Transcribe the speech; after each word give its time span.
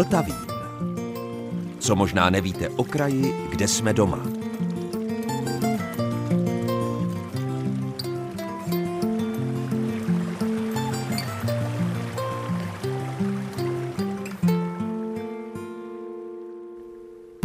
Vltavín. 0.00 0.36
Co 1.78 1.96
možná 1.96 2.30
nevíte 2.30 2.68
o 2.68 2.84
kraji, 2.84 3.34
kde 3.50 3.68
jsme 3.68 3.92
doma. 3.92 4.18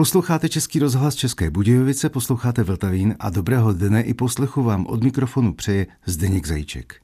Posloucháte 0.06 0.50
Český 0.50 0.80
rozhlas 0.80 1.16
České 1.16 1.50
Budějovice, 1.50 2.10
posloucháte 2.10 2.64
Vltavín 2.64 3.16
a 3.20 3.30
dobrého 3.30 3.74
dne 3.74 4.02
i 4.02 4.14
poslechu 4.14 4.64
vám 4.64 4.86
od 4.86 5.04
mikrofonu 5.04 5.54
přeje 5.54 5.88
Zdeněk 6.06 6.48
Zajíček. 6.48 6.96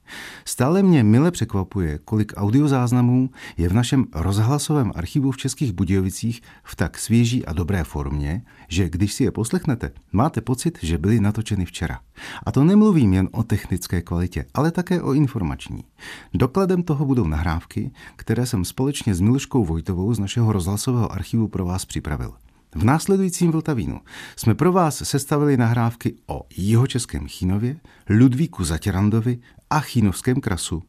Stále 0.44 0.82
mě 0.82 1.02
mile 1.02 1.30
překvapuje, 1.30 1.98
kolik 2.04 2.32
audiozáznamů 2.36 3.30
je 3.56 3.68
v 3.68 3.72
našem 3.72 4.06
rozhlasovém 4.14 4.92
archivu 4.94 5.30
v 5.30 5.36
Českých 5.36 5.72
Budějovicích 5.72 6.42
v 6.64 6.76
tak 6.76 6.98
svěží 6.98 7.46
a 7.46 7.52
dobré 7.52 7.84
formě, 7.84 8.42
že 8.68 8.88
když 8.88 9.12
si 9.12 9.24
je 9.24 9.30
poslechnete, 9.30 9.90
máte 10.12 10.40
pocit, 10.40 10.78
že 10.82 10.98
byly 10.98 11.20
natočeny 11.20 11.64
včera. 11.64 12.00
A 12.46 12.52
to 12.52 12.64
nemluvím 12.64 13.12
jen 13.12 13.28
o 13.32 13.42
technické 13.42 14.02
kvalitě, 14.02 14.44
ale 14.54 14.70
také 14.70 15.02
o 15.02 15.12
informační. 15.12 15.84
Dokladem 16.34 16.82
toho 16.82 17.04
budou 17.04 17.26
nahrávky, 17.26 17.90
které 18.16 18.46
jsem 18.46 18.64
společně 18.64 19.14
s 19.14 19.20
Miluškou 19.20 19.64
Vojtovou 19.64 20.14
z 20.14 20.18
našeho 20.18 20.52
rozhlasového 20.52 21.12
archivu 21.12 21.48
pro 21.48 21.64
vás 21.64 21.84
připravil. 21.84 22.32
V 22.74 22.84
následujícím 22.84 23.50
Vltavínu 23.50 24.00
jsme 24.36 24.54
pro 24.54 24.72
vás 24.72 25.02
sestavili 25.04 25.56
nahrávky 25.56 26.16
o 26.26 26.42
jihočeském 26.56 27.28
Chínově, 27.28 27.76
Ludvíku 28.10 28.64
Zatěrandovi 28.64 29.38
a 29.70 29.80
Chínovském 29.80 30.40
krasu. 30.40 30.82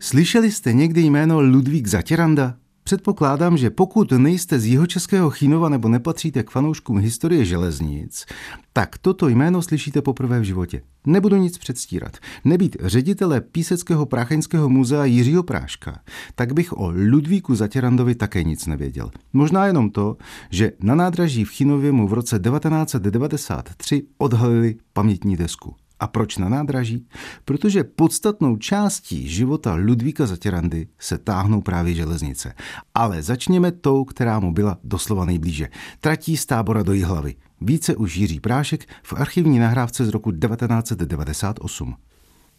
Slyšeli 0.00 0.52
jste 0.52 0.72
někdy 0.72 1.00
jméno 1.00 1.40
Ludvík 1.40 1.86
Zatěranda? 1.86 2.54
Předpokládám, 2.88 3.56
že 3.56 3.70
pokud 3.70 4.12
nejste 4.12 4.58
z 4.58 4.66
jihočeského 4.66 5.30
Chínova 5.30 5.68
nebo 5.68 5.88
nepatříte 5.88 6.42
k 6.42 6.50
fanouškům 6.50 6.98
historie 6.98 7.44
železnic, 7.44 8.26
tak 8.72 8.98
toto 8.98 9.28
jméno 9.28 9.62
slyšíte 9.62 10.02
poprvé 10.02 10.40
v 10.40 10.42
životě. 10.42 10.82
Nebudu 11.06 11.36
nic 11.36 11.58
předstírat. 11.58 12.16
Nebýt 12.44 12.76
ředitele 12.80 13.40
Píseckého 13.40 14.06
prácheňského 14.06 14.68
muzea 14.68 15.04
Jiřího 15.04 15.42
Práška, 15.42 16.00
tak 16.34 16.52
bych 16.52 16.72
o 16.72 16.90
Ludvíku 16.90 17.54
Zatěrandovi 17.54 18.14
také 18.14 18.44
nic 18.44 18.66
nevěděl. 18.66 19.10
Možná 19.32 19.66
jenom 19.66 19.90
to, 19.90 20.16
že 20.50 20.72
na 20.80 20.94
nádraží 20.94 21.44
v 21.44 21.50
Chinově 21.50 21.92
mu 21.92 22.08
v 22.08 22.12
roce 22.12 22.38
1993 22.38 24.02
odhalili 24.18 24.76
pamětní 24.92 25.36
desku. 25.36 25.74
A 26.00 26.06
proč 26.06 26.36
na 26.36 26.48
nádraží? 26.48 27.06
Protože 27.44 27.84
podstatnou 27.84 28.56
částí 28.56 29.28
života 29.28 29.74
Ludvíka 29.74 30.26
Zatěrandy 30.26 30.88
se 30.98 31.18
táhnou 31.18 31.60
právě 31.60 31.94
železnice. 31.94 32.54
Ale 32.94 33.22
začněme 33.22 33.72
tou, 33.72 34.04
která 34.04 34.40
mu 34.40 34.52
byla 34.52 34.78
doslova 34.84 35.24
nejblíže. 35.24 35.68
Tratí 36.00 36.36
z 36.36 36.46
tábora 36.46 36.82
do 36.82 36.92
Jihlavy. 36.92 37.34
Více 37.60 37.96
už 37.96 38.16
Jiří 38.16 38.40
Prášek 38.40 38.88
v 39.02 39.12
archivní 39.12 39.58
nahrávce 39.58 40.04
z 40.04 40.08
roku 40.08 40.32
1998. 40.32 41.96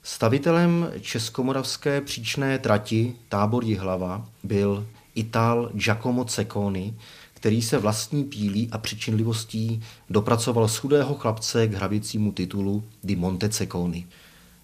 Stavitelem 0.03 0.91
českomoravské 1.01 2.01
příčné 2.01 2.59
trati 2.59 3.15
tábor 3.29 3.63
Jihlava 3.63 4.29
byl 4.43 4.87
Ital 5.15 5.71
Giacomo 5.73 6.25
Cecconi, 6.25 6.95
který 7.39 7.61
se 7.61 7.77
vlastní 7.77 8.23
pílí 8.23 8.69
a 8.71 8.77
přičinlivostí 8.77 9.81
dopracoval 10.09 10.67
z 10.67 10.77
chudého 10.77 11.15
chlapce 11.15 11.67
k 11.67 11.73
hraběcímu 11.73 12.31
titulu 12.31 12.83
Di 13.03 13.15
Montececoni. 13.15 14.07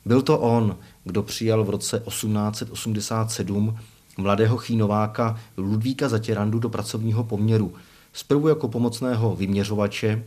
Byl 0.06 0.22
to 0.22 0.40
on, 0.40 0.78
kdo 1.04 1.24
přijal 1.24 1.64
v 1.64 1.70
roce 1.70 2.04
1887 2.08 3.78
mladého 4.18 4.58
chínováka 4.58 5.40
Ludvíka 5.58 6.10
Zatěrandu 6.10 6.60
do 6.60 6.70
pracovního 6.70 7.24
poměru, 7.24 7.74
zprvu 8.14 8.48
jako 8.48 8.68
pomocného 8.68 9.36
vyměřovače 9.36 10.24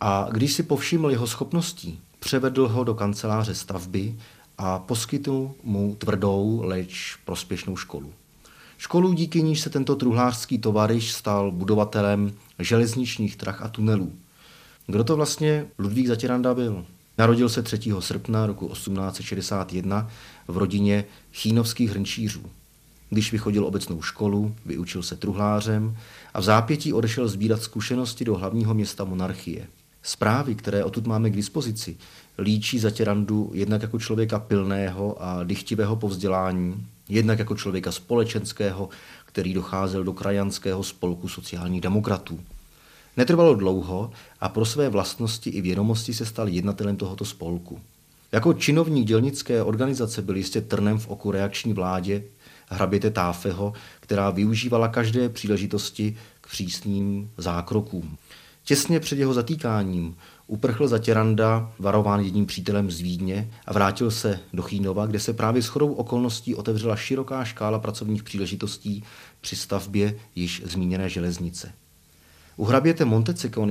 a 0.00 0.28
když 0.30 0.52
si 0.52 0.62
povšiml 0.62 1.10
jeho 1.10 1.26
schopností, 1.26 2.00
převedl 2.18 2.68
ho 2.68 2.84
do 2.84 2.94
kanceláře 2.94 3.54
stavby 3.54 4.14
a 4.58 4.78
poskytl 4.78 5.50
mu 5.64 5.94
tvrdou, 5.94 6.60
leč 6.64 7.16
prospěšnou 7.24 7.76
školu. 7.76 8.12
Školu 8.78 9.12
díky 9.12 9.42
níž 9.42 9.60
se 9.60 9.70
tento 9.70 9.96
truhlářský 9.96 10.58
tovariš 10.58 11.12
stal 11.12 11.50
budovatelem 11.50 12.32
železničních 12.58 13.36
trah 13.36 13.62
a 13.62 13.68
tunelů. 13.68 14.12
Kdo 14.86 15.04
to 15.04 15.16
vlastně 15.16 15.66
Ludvík 15.78 16.06
Zatěranda 16.06 16.54
byl? 16.54 16.84
Narodil 17.18 17.48
se 17.48 17.62
3. 17.62 17.78
srpna 17.98 18.46
roku 18.46 18.68
1861 18.68 20.10
v 20.48 20.56
rodině 20.56 21.04
chínovských 21.32 21.90
hrnčířů. 21.90 22.42
Když 23.10 23.32
vychodil 23.32 23.66
obecnou 23.66 24.02
školu, 24.02 24.54
vyučil 24.66 25.02
se 25.02 25.16
truhlářem 25.16 25.96
a 26.34 26.40
v 26.40 26.44
zápětí 26.44 26.92
odešel 26.92 27.28
sbírat 27.28 27.62
zkušenosti 27.62 28.24
do 28.24 28.34
hlavního 28.34 28.74
města 28.74 29.04
monarchie. 29.04 29.66
Zprávy, 30.02 30.54
které 30.54 30.84
odtud 30.84 31.06
máme 31.06 31.30
k 31.30 31.36
dispozici, 31.36 31.96
líčí 32.38 32.78
Zatěrandu 32.78 33.50
jednak 33.54 33.82
jako 33.82 33.98
člověka 33.98 34.38
pilného 34.38 35.22
a 35.22 35.44
dychtivého 35.44 35.96
povzdělání, 35.96 36.86
Jednak 37.08 37.38
jako 37.38 37.56
člověka 37.56 37.92
společenského, 37.92 38.88
který 39.26 39.54
docházel 39.54 40.04
do 40.04 40.12
krajanského 40.12 40.82
spolku 40.82 41.28
sociálních 41.28 41.80
demokratů. 41.80 42.40
Netrvalo 43.16 43.54
dlouho 43.54 44.10
a 44.40 44.48
pro 44.48 44.64
své 44.64 44.88
vlastnosti 44.88 45.50
i 45.50 45.60
vědomosti 45.60 46.14
se 46.14 46.26
stal 46.26 46.48
jednatelem 46.48 46.96
tohoto 46.96 47.24
spolku. 47.24 47.80
Jako 48.32 48.52
činovník 48.52 49.06
dělnické 49.06 49.62
organizace 49.62 50.22
byl 50.22 50.36
jistě 50.36 50.60
trnem 50.60 50.98
v 50.98 51.08
oku 51.08 51.30
reakční 51.30 51.72
vládě 51.72 52.22
hraběte 52.68 53.10
Táfeho, 53.10 53.72
která 54.00 54.30
využívala 54.30 54.88
každé 54.88 55.28
příležitosti 55.28 56.16
k 56.40 56.48
přísným 56.50 57.30
zákrokům. 57.36 58.16
Těsně 58.64 59.00
před 59.00 59.18
jeho 59.18 59.34
zatýkáním 59.34 60.16
Uprchl 60.50 60.88
za 60.88 60.98
Těranda, 60.98 61.72
varován 61.78 62.20
jedním 62.20 62.46
přítelem 62.46 62.90
z 62.90 63.00
Vídně 63.00 63.50
a 63.66 63.72
vrátil 63.72 64.10
se 64.10 64.40
do 64.52 64.62
Chínova, 64.62 65.06
kde 65.06 65.20
se 65.20 65.32
právě 65.32 65.62
s 65.62 65.66
chodou 65.66 65.92
okolností 65.92 66.54
otevřela 66.54 66.96
široká 66.96 67.44
škála 67.44 67.78
pracovních 67.78 68.22
příležitostí 68.22 69.04
při 69.40 69.56
stavbě 69.56 70.18
již 70.34 70.62
zmíněné 70.66 71.08
železnice. 71.08 71.72
U 72.56 72.64
hraběte 72.64 73.04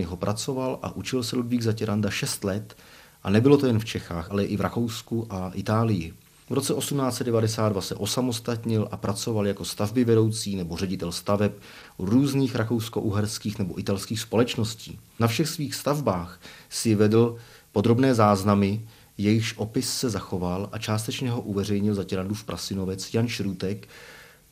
ho 0.06 0.18
pracoval 0.18 0.80
a 0.82 0.96
učil 0.96 1.24
se 1.24 1.36
Ludvík 1.36 1.62
Zatěranda 1.62 2.10
6 2.10 2.44
let 2.44 2.78
a 3.24 3.30
nebylo 3.30 3.58
to 3.58 3.68
jen 3.68 3.80
v 3.80 3.86
Čechách, 3.86 4.32
ale 4.32 4.44
i 4.44 4.58
v 4.58 4.62
Rakousku 4.62 5.28
a 5.30 5.52
Itálii. 5.54 6.14
V 6.50 6.54
roce 6.54 6.74
1892 6.74 7.82
se 7.82 7.96
osamostatnil 7.96 8.88
a 8.92 8.98
pracoval 8.98 9.48
jako 9.48 9.66
stavby 9.66 10.04
vedoucí 10.04 10.56
nebo 10.56 10.78
ředitel 10.78 11.12
staveb 11.12 11.52
různých 12.00 12.56
rakousko-uherských 12.56 13.60
nebo 13.60 13.80
italských 13.80 14.20
společností. 14.20 15.00
Na 15.20 15.28
všech 15.28 15.50
svých 15.50 15.76
stavbách 15.76 16.40
si 16.70 16.96
vedl 16.96 17.38
podrobné 17.72 18.16
záznamy, 18.16 18.88
jejichž 19.18 19.54
opis 19.58 19.94
se 19.94 20.10
zachoval 20.10 20.70
a 20.72 20.78
částečně 20.78 21.32
ho 21.32 21.42
uveřejnil 21.42 22.06
v 22.34 22.44
prasinovec 22.44 23.14
Jan 23.14 23.28
Šrutek 23.28 23.88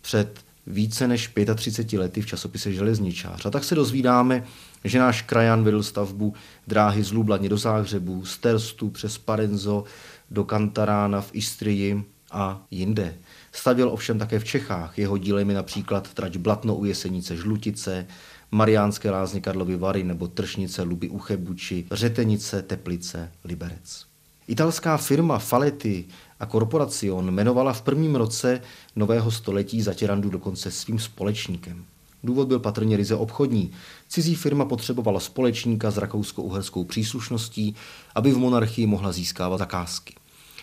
před 0.01 0.39
více 0.67 1.07
než 1.07 1.33
35 1.56 2.00
lety 2.00 2.22
v 2.22 2.25
časopise 2.25 2.73
Železničář. 2.73 3.45
A 3.45 3.51
tak 3.51 3.63
se 3.63 3.75
dozvídáme, 3.75 4.44
že 4.83 5.00
náš 5.00 5.22
krajan 5.22 5.63
vedl 5.63 5.83
stavbu 5.83 6.33
dráhy 6.67 7.03
z 7.03 7.12
Lubladně 7.12 7.50
do 7.50 7.57
Záhřebu, 7.57 8.25
z 8.25 8.38
Terstu 8.38 8.89
přes 8.89 9.17
Parenzo, 9.17 9.83
do 10.31 10.44
Kantarána 10.44 11.22
v 11.22 11.30
Istrii 11.34 12.03
a 12.31 12.62
jinde. 12.72 13.16
Stavěl 13.52 13.90
ovšem 13.90 14.19
také 14.19 14.40
v 14.40 14.44
Čechách. 14.44 14.97
Jeho 14.97 15.18
dílem 15.18 15.50
je 15.50 15.56
například 15.56 16.13
trať 16.13 16.38
Blatno 16.38 16.75
u 16.75 16.86
Jesenice 16.86 17.38
Žlutice, 17.38 18.08
Mariánské 18.52 19.12
lázně 19.12 19.41
Karlovy 19.41 19.78
Vary 19.78 20.03
nebo 20.03 20.28
Tršnice 20.28 20.81
Luby 20.81 21.09
u 21.09 21.19
Chebuči, 21.19 21.86
Řetenice, 21.91 22.62
Teplice, 22.62 23.31
Liberec. 23.44 24.06
Italská 24.48 24.98
firma 24.98 25.39
Faletti 25.39 26.06
a 26.39 26.45
Corporacion 26.45 27.28
jmenovala 27.28 27.74
v 27.74 27.81
prvním 27.81 28.16
roce 28.16 28.62
nového 28.95 29.31
století 29.31 29.81
Zatěrandu 29.81 30.30
dokonce 30.30 30.71
svým 30.71 31.00
společníkem. 31.00 31.86
Důvod 32.25 32.48
byl 32.48 32.60
patrně 32.60 32.98
ryze 32.98 33.16
obchodní. 33.16 33.72
Cizí 34.07 34.36
firma 34.36 34.66
potřebovala 34.66 35.19
společníka 35.19 35.92
s 35.92 35.98
rakousko-uherskou 35.98 36.83
příslušností, 36.83 37.75
aby 38.16 38.31
v 38.31 38.38
monarchii 38.38 38.88
mohla 38.88 39.12
získávat 39.12 39.57
zakázky. 39.57 40.13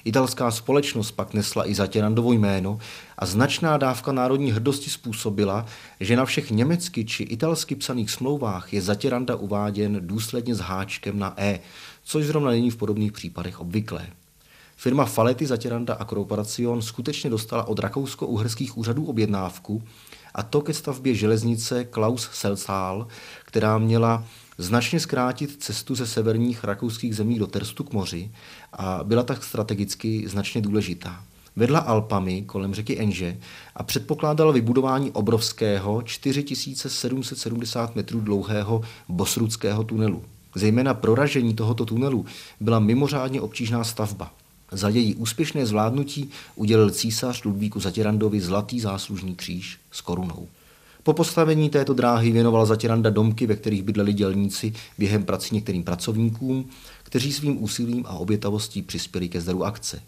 Italská 0.05 0.51
společnost 0.51 1.11
pak 1.11 1.35
nesla 1.35 1.69
i 1.69 1.75
Zatěrandovo 1.75 2.33
jméno 2.33 2.79
a 3.19 3.27
značná 3.27 3.77
dávka 3.77 4.13
národní 4.13 4.53
hrdosti 4.53 4.91
způsobila, 4.91 5.67
že 6.01 6.17
na 6.17 6.25
všech 6.25 6.51
německy 6.51 7.05
či 7.05 7.23
italsky 7.23 7.75
psaných 7.75 8.11
smlouvách 8.11 8.73
je 8.73 8.83
Zatěranda 8.83 9.37
uváděn 9.37 10.01
důsledně 10.01 10.55
s 10.55 10.61
háčkem 10.61 11.19
na 11.19 11.35
E, 11.37 11.61
což 12.05 12.25
zrovna 12.25 12.51
není 12.51 12.71
v 12.71 12.77
podobných 12.77 13.13
případech 13.13 13.61
obvyklé. 13.61 14.07
Firma 14.77 15.05
Faletti 15.05 15.47
Zatěranda 15.47 15.95
a 15.95 16.05
Corporacion 16.05 16.83
skutečně 16.83 17.31
dostala 17.31 17.69
od 17.69 17.79
rakousko-uherských 17.79 18.79
úřadů 18.79 19.05
objednávku, 19.05 19.83
a 20.35 20.43
to 20.43 20.61
ke 20.61 20.75
stavbě 20.75 21.15
železnice 21.15 21.85
Klaus 21.85 22.31
Selsal, 22.33 23.07
která 23.45 23.79
měla 23.79 24.25
značně 24.59 25.01
zkrátit 25.01 25.57
cestu 25.63 25.95
ze 25.95 26.07
severních 26.07 26.65
rakouských 26.65 27.17
zemí 27.17 27.39
do 27.39 27.47
Terstu 27.47 27.85
k 27.85 27.93
moři 27.93 28.31
a 28.73 29.01
byla 29.05 29.23
tak 29.23 29.45
strategicky 29.45 30.29
značně 30.29 30.61
důležitá. 30.61 31.25
vedla 31.57 31.79
Alpami 31.79 32.43
kolem 32.43 32.75
řeky 32.75 33.01
Enže 33.01 33.37
a 33.77 33.83
předpokládala 33.83 34.53
vybudování 34.53 35.11
obrovského 35.11 36.03
4770 36.03 37.97
metrů 37.97 38.21
dlouhého 38.21 38.83
bosrudského 39.09 39.85
tunelu. 39.85 40.25
Zejména 40.55 40.95
proražení 40.95 41.55
tohoto 41.55 41.85
tunelu 41.85 42.27
byla 42.61 42.79
mimořádně 42.79 43.41
obtížná 43.41 43.85
stavba. 43.85 44.35
Za 44.73 44.89
její 44.89 45.15
úspěšné 45.15 45.67
zvládnutí 45.67 46.31
udělil 46.55 46.91
císař 46.91 47.45
Ludvíku 47.45 47.81
Zatěrandovi 47.81 48.41
zlatý 48.41 48.81
záslužný 48.81 49.35
kříž 49.35 49.82
s 49.93 50.01
korunou. 50.01 50.49
Po 51.03 51.13
postavení 51.13 51.71
této 51.71 51.95
dráhy 51.95 52.31
věnoval 52.31 52.67
Zatěranda 52.67 53.11
domky, 53.11 53.47
ve 53.47 53.57
kterých 53.57 53.83
bydleli 53.83 54.13
dělníci 54.13 54.73
během 54.99 55.25
prací 55.25 55.55
některým 55.55 55.85
pracovníkům, 55.85 56.71
kteří 57.03 57.33
svým 57.33 57.63
úsilím 57.63 58.05
a 58.09 58.13
obětavostí 58.13 58.83
přispěli 58.83 59.29
ke 59.29 59.41
zdaru 59.41 59.65
akce. 59.65 60.03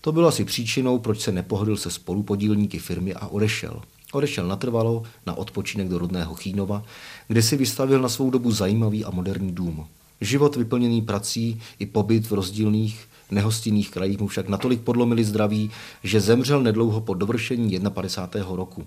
To 0.00 0.12
bylo 0.12 0.28
asi 0.28 0.44
příčinou, 0.44 0.98
proč 0.98 1.20
se 1.20 1.32
nepohodl 1.32 1.76
se 1.76 1.90
spolupodílníky 1.90 2.78
firmy 2.78 3.14
a 3.14 3.26
odešel. 3.26 3.82
Odešel 4.12 4.46
natrvalo 4.46 5.02
na 5.26 5.34
odpočinek 5.34 5.88
do 5.88 5.98
rodného 5.98 6.34
Chínova, 6.34 6.82
kde 7.28 7.42
si 7.42 7.56
vystavil 7.56 8.00
na 8.00 8.08
svou 8.08 8.30
dobu 8.30 8.52
zajímavý 8.52 9.04
a 9.04 9.10
moderní 9.10 9.52
dům. 9.52 9.86
Život 10.20 10.56
vyplněný 10.56 11.02
prací 11.02 11.60
i 11.78 11.86
pobyt 11.86 12.26
v 12.26 12.32
rozdílných 12.32 13.08
nehostinných 13.30 13.90
krajích 13.90 14.20
mu 14.20 14.26
však 14.26 14.48
natolik 14.48 14.80
podlomili 14.80 15.24
zdraví, 15.24 15.70
že 16.02 16.20
zemřel 16.20 16.62
nedlouho 16.62 17.00
po 17.00 17.14
dovršení 17.14 17.80
51. 17.90 18.56
roku. 18.56 18.86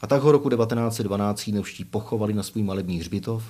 A 0.00 0.06
tak 0.06 0.22
ho 0.22 0.32
roku 0.32 0.50
1912 0.50 1.40
Chínovští 1.40 1.84
pochovali 1.84 2.34
na 2.34 2.42
svůj 2.42 2.62
malební 2.62 2.98
hřbitov, 2.98 3.44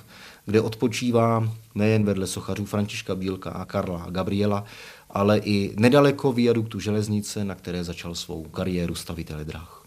kde 0.45 0.61
odpočívá 0.61 1.49
nejen 1.75 2.03
vedle 2.03 2.27
sochařů 2.27 2.65
Františka 2.65 3.15
Bílka 3.15 3.51
a 3.51 3.65
Karla 3.65 4.03
a 4.03 4.09
Gabriela, 4.09 4.63
ale 5.09 5.37
i 5.37 5.75
nedaleko 5.77 6.33
viaduktu 6.33 6.79
železnice, 6.79 7.45
na 7.45 7.55
které 7.55 7.83
začal 7.83 8.15
svou 8.15 8.43
kariéru 8.43 8.95
stavitele 8.95 9.45
drah. 9.45 9.83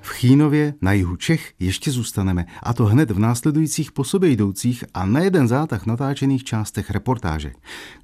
V 0.00 0.10
Chínově 0.10 0.74
na 0.80 0.92
jihu 0.92 1.16
Čech 1.16 1.52
ještě 1.58 1.90
zůstaneme, 1.90 2.46
a 2.62 2.72
to 2.74 2.84
hned 2.86 3.10
v 3.10 3.18
následujících 3.18 3.92
po 3.92 4.04
sobě 4.04 4.30
jdoucích 4.30 4.84
a 4.94 5.06
na 5.06 5.20
jeden 5.20 5.48
zátah 5.48 5.86
natáčených 5.86 6.44
částech 6.44 6.90
reportáže. 6.90 7.52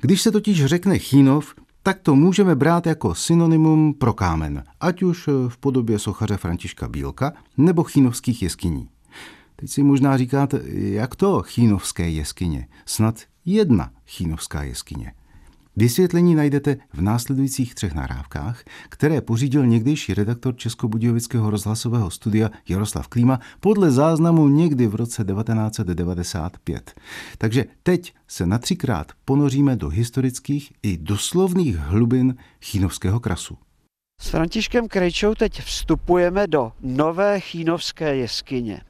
Když 0.01 0.23
se 0.23 0.31
totiž 0.31 0.65
řekne 0.65 0.99
Chínov, 0.99 1.55
tak 1.87 2.01
to 2.01 2.15
můžeme 2.15 2.55
brát 2.55 2.87
jako 2.87 3.15
synonymum 3.15 3.95
pro 3.95 4.13
kámen, 4.13 4.65
ať 4.81 5.03
už 5.03 5.29
v 5.49 5.59
podobě 5.59 5.99
sochaře 5.99 6.37
Františka 6.37 6.89
Bílka 6.89 7.33
nebo 7.57 7.85
chínovských 7.85 8.43
jeskyní. 8.43 8.89
Teď 9.57 9.71
si 9.71 9.83
možná 9.83 10.17
říkáte, 10.17 10.61
jak 10.75 11.17
to 11.17 11.43
chínovské 11.43 12.11
jeskyně? 12.11 12.69
Snad 12.87 13.21
jedna 13.45 13.91
chínovská 14.07 14.63
jeskyně. 14.63 15.13
Vysvětlení 15.77 16.35
najdete 16.35 16.77
v 16.93 17.01
následujících 17.01 17.75
třech 17.75 17.95
nahrávkách, 17.95 18.65
které 18.89 19.21
pořídil 19.21 19.67
někdejší 19.67 20.15
redaktor 20.15 20.57
Českobudějovického 20.57 21.51
rozhlasového 21.51 22.11
studia 22.11 22.51
Jaroslav 22.69 23.09
Klíma 23.09 23.41
podle 23.61 23.91
záznamu 23.91 24.49
někdy 24.49 24.87
v 24.87 24.95
roce 24.95 25.25
1995. 25.25 26.95
Takže 27.39 27.65
teď 27.83 28.15
se 28.29 28.47
na 28.47 28.59
třikrát 28.59 29.13
ponoříme 29.25 29.77
do 29.77 29.89
historických 29.89 30.73
i 30.83 30.97
doslovných 30.97 31.77
hlubin 31.77 32.37
Chínovského 32.63 33.21
krasu. 33.21 33.59
S 34.21 34.29
Františkem 34.29 34.89
Krejčou 34.89 35.35
teď 35.35 35.63
vstupujeme 35.63 36.47
do 36.47 36.73
nové 36.81 37.41
Chínovské 37.41 38.17
jeskyně. 38.17 38.81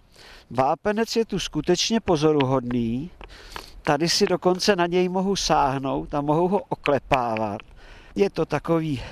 Vápenec 0.51 1.17
je 1.17 1.25
tu 1.25 1.39
skutečně 1.39 2.01
pozoruhodný. 2.01 3.11
Tady 3.87 4.09
si 4.09 4.27
dokonce 4.27 4.77
na 4.77 4.87
něj 4.87 5.09
mohu 5.09 5.37
sáhnout 5.37 6.15
a 6.15 6.21
mohu 6.21 6.49
ho 6.49 6.59
oklepávat. 6.69 7.61
Je 8.15 8.31
to 8.31 8.47
takový 8.47 9.03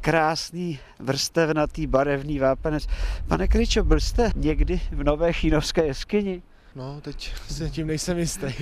krásný, 0.00 0.78
vrstevnatý, 0.98 1.86
barevný 1.86 2.38
vápenec. 2.38 2.86
Pane 3.28 3.48
Kryčo, 3.48 3.84
byl 3.84 4.00
jste 4.00 4.32
někdy 4.36 4.80
v 4.90 5.04
Nové 5.04 5.32
Chínovské 5.32 5.86
jeskyni? 5.86 6.42
No, 6.74 7.00
teď 7.00 7.34
si 7.48 7.70
tím 7.70 7.86
nejsem 7.86 8.18
jistý. 8.18 8.46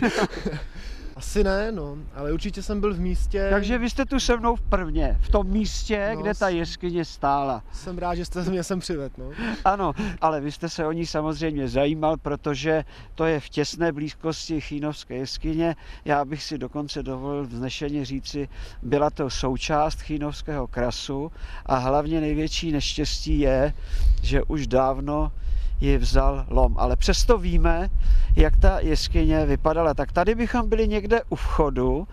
Asi 1.16 1.44
ne, 1.44 1.72
no, 1.72 1.96
ale 2.14 2.32
určitě 2.32 2.62
jsem 2.62 2.80
byl 2.80 2.94
v 2.94 3.00
místě. 3.00 3.46
Takže 3.50 3.78
vy 3.78 3.90
jste 3.90 4.04
tu 4.04 4.20
se 4.20 4.36
mnou 4.36 4.56
v 4.56 4.60
prvně, 4.60 5.18
v 5.20 5.28
tom 5.28 5.46
místě, 5.46 6.10
no, 6.14 6.22
kde 6.22 6.34
ta 6.34 6.48
jeskyně 6.48 7.04
stála. 7.04 7.62
Jsem 7.72 7.98
rád, 7.98 8.14
že 8.14 8.24
jste 8.24 8.42
mě 8.42 8.64
sem 8.64 8.80
přived, 8.80 9.18
no. 9.18 9.30
Ano, 9.64 9.92
ale 10.20 10.40
vy 10.40 10.52
jste 10.52 10.68
se 10.68 10.86
o 10.86 10.92
ní 10.92 11.06
samozřejmě 11.06 11.68
zajímal, 11.68 12.16
protože 12.16 12.84
to 13.14 13.24
je 13.24 13.40
v 13.40 13.48
těsné 13.48 13.92
blízkosti 13.92 14.60
Chínovské 14.60 15.14
jeskyně. 15.14 15.76
Já 16.04 16.24
bych 16.24 16.42
si 16.42 16.58
dokonce 16.58 17.02
dovolil 17.02 17.46
vznešeně 17.46 18.04
říci, 18.04 18.48
byla 18.82 19.10
to 19.10 19.30
součást 19.30 20.00
Chínovského 20.00 20.66
krasu 20.66 21.32
a 21.66 21.76
hlavně 21.76 22.20
největší 22.20 22.72
neštěstí 22.72 23.38
je, 23.38 23.74
že 24.22 24.42
už 24.42 24.66
dávno 24.66 25.32
ji 25.80 25.98
vzal 25.98 26.46
lom. 26.48 26.74
Ale 26.78 26.96
přesto 26.96 27.38
víme, 27.38 27.88
jak 28.36 28.56
ta 28.56 28.80
jeskyně 28.80 29.46
vypadala. 29.46 29.94
Tak 29.94 30.12
tady 30.12 30.34
bychom 30.34 30.68
byli 30.68 30.88
někde 30.88 31.20
u 31.28 31.36
vchodu 31.36 32.08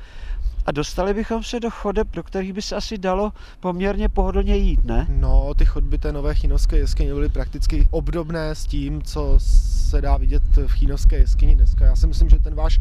a 0.66 0.72
dostali 0.72 1.14
bychom 1.14 1.44
se 1.44 1.60
do 1.60 1.70
chodeb, 1.70 2.08
do 2.14 2.24
kterých 2.24 2.54
by 2.54 2.62
se 2.62 2.76
asi 2.76 2.98
dalo 2.98 3.32
poměrně 3.60 4.10
pohodlně 4.10 4.56
jít, 4.56 4.86
ne? 4.86 5.08
No, 5.10 5.54
ty 5.54 5.66
chodby 5.66 5.98
té 5.98 6.12
nové 6.12 6.36
chinovské 6.36 6.78
jeskyně 6.78 7.14
byly 7.14 7.30
prakticky 7.30 7.88
obdobné 7.92 8.56
s 8.56 8.66
tím, 8.66 9.02
co 9.02 9.36
se 9.38 10.02
dá 10.02 10.18
vidět 10.18 10.44
v 10.68 10.72
chinovské 10.72 11.18
jeskyni 11.18 11.56
dneska. 11.56 11.86
Já 11.86 11.96
si 11.96 12.08
myslím, 12.08 12.30
že 12.30 12.40
ten 12.40 12.56
váš 12.56 12.80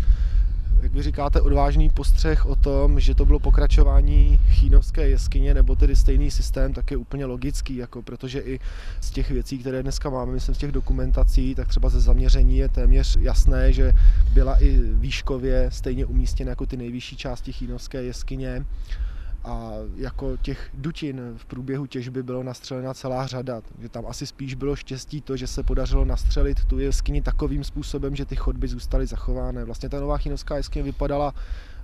říkáte, 1.02 1.40
odvážný 1.40 1.90
postřeh 1.90 2.46
o 2.46 2.56
tom, 2.56 3.00
že 3.00 3.14
to 3.14 3.24
bylo 3.24 3.38
pokračování 3.38 4.40
chínovské 4.50 5.08
jeskyně, 5.08 5.54
nebo 5.54 5.76
tedy 5.76 5.96
stejný 5.96 6.30
systém, 6.30 6.72
tak 6.72 6.90
je 6.90 6.96
úplně 6.96 7.24
logický, 7.24 7.76
jako 7.76 8.02
protože 8.02 8.40
i 8.40 8.60
z 9.00 9.10
těch 9.10 9.30
věcí, 9.30 9.58
které 9.58 9.82
dneska 9.82 10.10
máme, 10.10 10.32
myslím 10.32 10.54
z 10.54 10.58
těch 10.58 10.72
dokumentací, 10.72 11.54
tak 11.54 11.68
třeba 11.68 11.88
ze 11.88 12.00
zaměření 12.00 12.58
je 12.58 12.68
téměř 12.68 13.16
jasné, 13.20 13.72
že 13.72 13.92
byla 14.34 14.62
i 14.62 14.78
výškově 14.78 15.70
stejně 15.72 16.06
umístěna 16.06 16.50
jako 16.50 16.66
ty 16.66 16.76
nejvyšší 16.76 17.16
části 17.16 17.52
chínovské 17.52 18.02
jeskyně 18.02 18.64
a 19.44 19.70
jako 19.96 20.36
těch 20.36 20.70
dutin 20.74 21.20
v 21.36 21.44
průběhu 21.44 21.86
těžby 21.86 22.22
bylo 22.22 22.42
nastřelena 22.42 22.94
celá 22.94 23.26
řada. 23.26 23.60
Takže 23.60 23.88
tam 23.88 24.06
asi 24.06 24.26
spíš 24.26 24.54
bylo 24.54 24.76
štěstí 24.76 25.20
to, 25.20 25.36
že 25.36 25.46
se 25.46 25.62
podařilo 25.62 26.04
nastřelit 26.04 26.64
tu 26.64 26.78
jeskyni 26.78 27.22
takovým 27.22 27.64
způsobem, 27.64 28.16
že 28.16 28.24
ty 28.24 28.36
chodby 28.36 28.68
zůstaly 28.68 29.06
zachovány. 29.06 29.64
Vlastně 29.64 29.88
ta 29.88 30.00
nová 30.00 30.18
chinovská 30.18 30.56
jeskyně 30.56 30.82
vypadala 30.82 31.34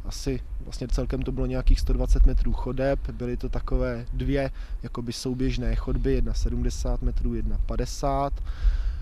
asi 0.04 0.40
vlastně 0.64 0.88
celkem 0.88 1.22
to 1.22 1.32
bylo 1.32 1.46
nějakých 1.46 1.80
120 1.80 2.26
metrů 2.26 2.52
chodeb, 2.52 3.10
byly 3.10 3.36
to 3.36 3.48
takové 3.48 4.06
dvě 4.12 4.50
jakoby 4.82 5.12
souběžné 5.12 5.76
chodby, 5.76 6.12
jedna 6.12 6.34
70 6.34 7.02
metrů, 7.02 7.34
jedna 7.34 7.58
50 7.66 8.32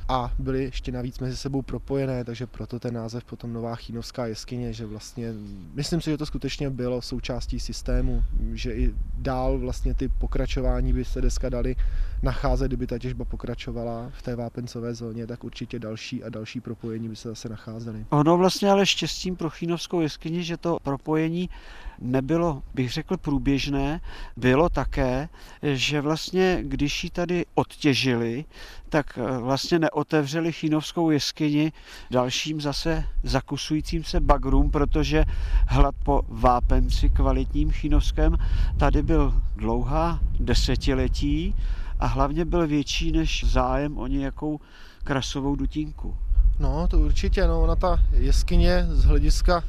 a 0.09 0.33
byly 0.39 0.65
ještě 0.65 0.93
navíc 0.93 1.19
mezi 1.19 1.37
sebou 1.37 1.63
propojené, 1.63 2.25
takže 2.25 2.47
proto 2.47 2.79
ten 2.79 2.95
název 2.95 3.25
potom 3.25 3.53
Nová 3.53 3.75
Chínovská 3.77 4.27
jeskyně, 4.27 4.73
že 4.73 4.87
vlastně, 4.87 5.33
myslím 5.75 6.01
si, 6.01 6.11
že 6.11 6.19
to 6.19 6.27
skutečně 6.27 6.71
bylo 6.71 7.03
součástí 7.03 7.61
systému, 7.61 8.25
že 8.53 8.73
i 8.73 8.95
dál 9.19 9.59
vlastně 9.59 9.95
ty 9.95 10.09
pokračování 10.09 10.93
by 10.93 11.05
se 11.05 11.21
dneska 11.21 11.49
dali 11.49 11.77
nacházet, 12.23 12.69
kdyby 12.69 12.87
ta 12.87 12.99
těžba 12.99 13.25
pokračovala 13.25 14.11
v 14.11 14.23
té 14.23 14.37
vápencové 14.37 14.95
zóně, 14.95 15.27
tak 15.27 15.45
určitě 15.45 15.79
další 15.79 16.25
a 16.25 16.29
další 16.29 16.61
propojení 16.61 17.09
by 17.09 17.17
se 17.17 17.29
zase 17.29 17.49
nacházely. 17.49 18.07
Ono 18.11 18.37
vlastně 18.37 18.71
ale 18.71 18.87
štěstím 18.87 19.37
pro 19.37 19.51
Chínovskou 19.51 20.01
jeskyni, 20.01 20.45
že 20.45 20.57
to 20.57 20.79
propojení 20.83 21.51
nebylo, 22.01 22.63
bych 22.75 22.93
řekl, 22.93 23.17
průběžné, 23.17 24.01
bylo 24.37 24.69
také, 24.69 25.29
že 25.63 26.01
vlastně, 26.01 26.59
když 26.63 27.05
ji 27.05 27.11
tady 27.11 27.47
odtěžili, 27.55 28.45
tak 28.89 29.19
eh, 29.19 29.39
vlastně 29.39 29.79
neotevřeli 29.79 30.53
Chínovskou 30.53 31.11
jeskyni 31.11 31.73
dalším 32.11 32.61
zase 32.61 33.05
zakusujícím 33.23 34.05
se 34.05 34.21
bagrům, 34.21 34.71
protože 34.71 35.25
hlad 35.69 35.95
po 36.05 36.23
vápenci 36.29 37.09
kvalitním 37.09 37.73
chínovském 37.73 38.37
tady 38.77 39.03
byl 39.03 39.35
dlouhá 39.57 40.21
desetiletí 40.41 41.55
a 42.01 42.07
hlavně 42.07 42.45
byl 42.45 42.67
větší 42.67 43.13
než 43.13 43.45
zájem 43.45 43.99
o 43.99 44.07
nějakou 44.07 44.61
krasovou 45.05 45.57
dutínku. 45.57 46.17
No, 46.59 46.89
to 46.89 46.99
určitě, 46.99 47.47
no, 47.47 47.63
ona 47.63 47.77
ta 47.77 48.01
jeskyně 48.13 48.87
z 48.89 49.05
hlediska 49.05 49.65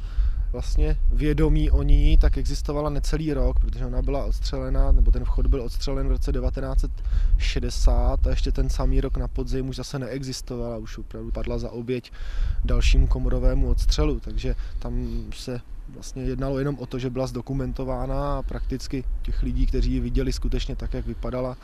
vlastně 0.52 0.96
vědomí 1.12 1.70
o 1.70 1.82
ní 1.82 2.16
tak 2.16 2.38
existovala 2.38 2.90
necelý 2.90 3.32
rok, 3.32 3.60
protože 3.60 3.86
ona 3.86 4.02
byla 4.02 4.24
odstřelena, 4.24 4.92
nebo 4.92 5.10
ten 5.10 5.24
vchod 5.24 5.46
byl 5.46 5.62
odstřelen 5.62 6.08
v 6.08 6.10
roce 6.10 6.32
1960 6.32 8.26
a 8.26 8.30
ještě 8.30 8.52
ten 8.52 8.70
samý 8.70 9.00
rok 9.00 9.16
na 9.16 9.28
podzim 9.28 9.68
už 9.68 9.76
zase 9.76 9.98
neexistovala, 9.98 10.76
už 10.76 10.98
opravdu 10.98 11.30
padla 11.30 11.58
za 11.58 11.70
oběť 11.70 12.12
dalšímu 12.64 13.06
komorovému 13.06 13.70
odstřelu, 13.70 14.20
takže 14.20 14.54
tam 14.78 15.24
se 15.34 15.60
vlastně 15.94 16.22
jednalo 16.22 16.58
jenom 16.58 16.78
o 16.78 16.86
to, 16.86 16.98
že 16.98 17.10
byla 17.10 17.26
zdokumentována 17.26 18.38
a 18.38 18.42
prakticky 18.42 19.04
těch 19.22 19.42
lidí, 19.42 19.66
kteří 19.66 19.92
ji 19.92 20.00
viděli 20.00 20.32
skutečně 20.32 20.76
tak, 20.76 20.94
jak 20.94 21.06
vypadala, 21.06 21.56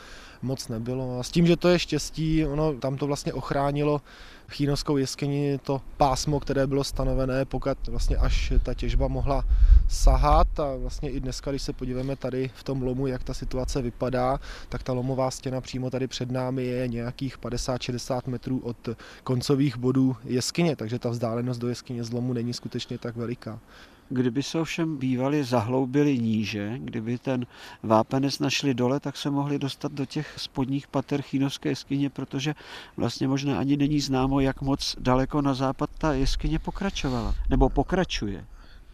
moc 0.42 0.68
nebylo. 0.68 1.20
A 1.20 1.22
s 1.22 1.30
tím, 1.30 1.46
že 1.46 1.56
to 1.56 1.68
je 1.68 1.78
štěstí, 1.78 2.46
ono 2.46 2.74
tam 2.74 2.96
to 2.96 3.06
vlastně 3.06 3.32
ochránilo 3.32 4.00
Chínovskou 4.48 4.96
jeskyni 4.96 5.58
to 5.58 5.80
pásmo, 5.96 6.40
které 6.40 6.66
bylo 6.66 6.84
stanovené, 6.84 7.44
pokud 7.44 7.88
vlastně 7.88 8.16
až 8.16 8.52
ta 8.62 8.74
těžba 8.74 9.08
mohla 9.08 9.44
sahat 9.88 10.60
a 10.60 10.76
vlastně 10.76 11.10
i 11.10 11.20
dneska, 11.20 11.50
když 11.50 11.62
se 11.62 11.72
podíváme 11.72 12.16
tady 12.16 12.50
v 12.54 12.64
tom 12.64 12.82
lomu, 12.82 13.06
jak 13.06 13.24
ta 13.24 13.34
situace 13.34 13.82
vypadá, 13.82 14.40
tak 14.68 14.82
ta 14.82 14.92
lomová 14.92 15.30
stěna 15.30 15.60
přímo 15.60 15.90
tady 15.90 16.06
před 16.06 16.30
námi 16.30 16.64
je 16.64 16.88
nějakých 16.88 17.38
50-60 17.38 18.20
metrů 18.26 18.58
od 18.58 18.88
koncových 19.24 19.76
bodů 19.76 20.16
jeskyně, 20.24 20.76
takže 20.76 20.98
ta 20.98 21.08
vzdálenost 21.08 21.58
do 21.58 21.68
jeskyně 21.68 22.04
z 22.04 22.12
lomu 22.12 22.32
není 22.32 22.52
skutečně 22.54 22.98
tak 22.98 23.16
veliká. 23.16 23.60
Kdyby 24.08 24.42
se 24.42 24.60
ovšem 24.60 24.96
bývali 24.96 25.44
zahloubili 25.44 26.18
níže, 26.18 26.78
kdyby 26.78 27.18
ten 27.18 27.46
vápenec 27.82 28.38
našli 28.38 28.74
dole, 28.74 29.00
tak 29.00 29.16
se 29.16 29.30
mohli 29.30 29.58
dostat 29.58 29.92
do 29.92 30.04
těch 30.06 30.34
spodních 30.36 30.88
pater 30.88 31.22
Chínovské 31.22 31.68
jeskyně, 31.68 32.10
protože 32.10 32.54
vlastně 32.96 33.28
možná 33.28 33.58
ani 33.58 33.76
není 33.76 34.00
známo, 34.00 34.40
jak 34.40 34.62
moc 34.62 34.96
daleko 35.00 35.42
na 35.42 35.54
západ 35.54 35.90
ta 35.98 36.12
jeskyně 36.12 36.58
pokračovala, 36.58 37.34
nebo 37.50 37.68
pokračuje. 37.68 38.44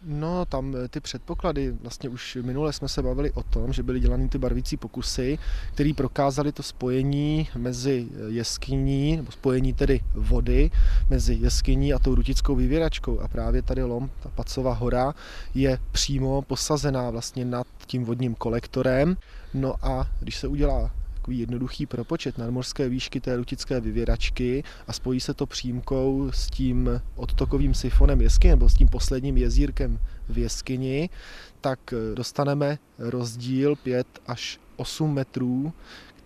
No, 0.05 0.45
tam 0.45 0.75
eh, 0.75 0.87
ty 0.87 0.99
předpoklady, 0.99 1.71
vlastně 1.71 2.09
už 2.09 2.37
minule 2.41 2.73
jsme 2.73 2.87
se 2.87 3.01
bavili 3.01 3.31
o 3.31 3.43
tom, 3.43 3.73
že 3.73 3.83
byly 3.83 3.99
dělány 3.99 4.29
ty 4.29 4.37
barvící 4.37 4.77
pokusy, 4.77 5.37
které 5.73 5.91
prokázaly 5.95 6.51
to 6.51 6.63
spojení 6.63 7.47
mezi 7.57 8.07
eh, 8.11 8.31
jeskyní, 8.31 9.17
nebo 9.17 9.31
spojení 9.31 9.73
tedy 9.73 10.01
vody 10.13 10.71
mezi 11.09 11.33
jeskyní 11.33 11.93
a 11.93 11.99
tou 11.99 12.15
rutickou 12.15 12.55
vyvěračkou. 12.55 13.19
A 13.19 13.27
právě 13.27 13.61
tady 13.61 13.83
lom, 13.83 14.09
ta 14.23 14.29
Pacová 14.29 14.73
hora, 14.73 15.13
je 15.53 15.79
přímo 15.91 16.41
posazená 16.41 17.09
vlastně 17.09 17.45
nad 17.45 17.67
tím 17.87 18.05
vodním 18.05 18.35
kolektorem. 18.35 19.17
No 19.53 19.75
a 19.81 20.07
když 20.19 20.37
se 20.37 20.47
udělá 20.47 20.91
takový 21.21 21.39
jednoduchý 21.39 21.85
propočet 21.85 22.37
nadmorské 22.37 22.89
výšky 22.89 23.19
té 23.19 23.35
rutické 23.35 23.79
vyvěračky 23.79 24.63
a 24.87 24.93
spojí 24.93 25.19
se 25.19 25.33
to 25.33 25.45
přímkou 25.45 26.31
s 26.33 26.49
tím 26.49 27.01
odtokovým 27.15 27.73
sifonem 27.73 28.21
jeskyně 28.21 28.53
nebo 28.53 28.69
s 28.69 28.73
tím 28.73 28.87
posledním 28.87 29.37
jezírkem 29.37 29.99
v 30.29 30.37
jeskyni, 30.37 31.09
tak 31.61 31.79
dostaneme 32.13 32.77
rozdíl 32.99 33.75
5 33.75 34.07
až 34.27 34.59
8 34.75 35.13
metrů 35.13 35.73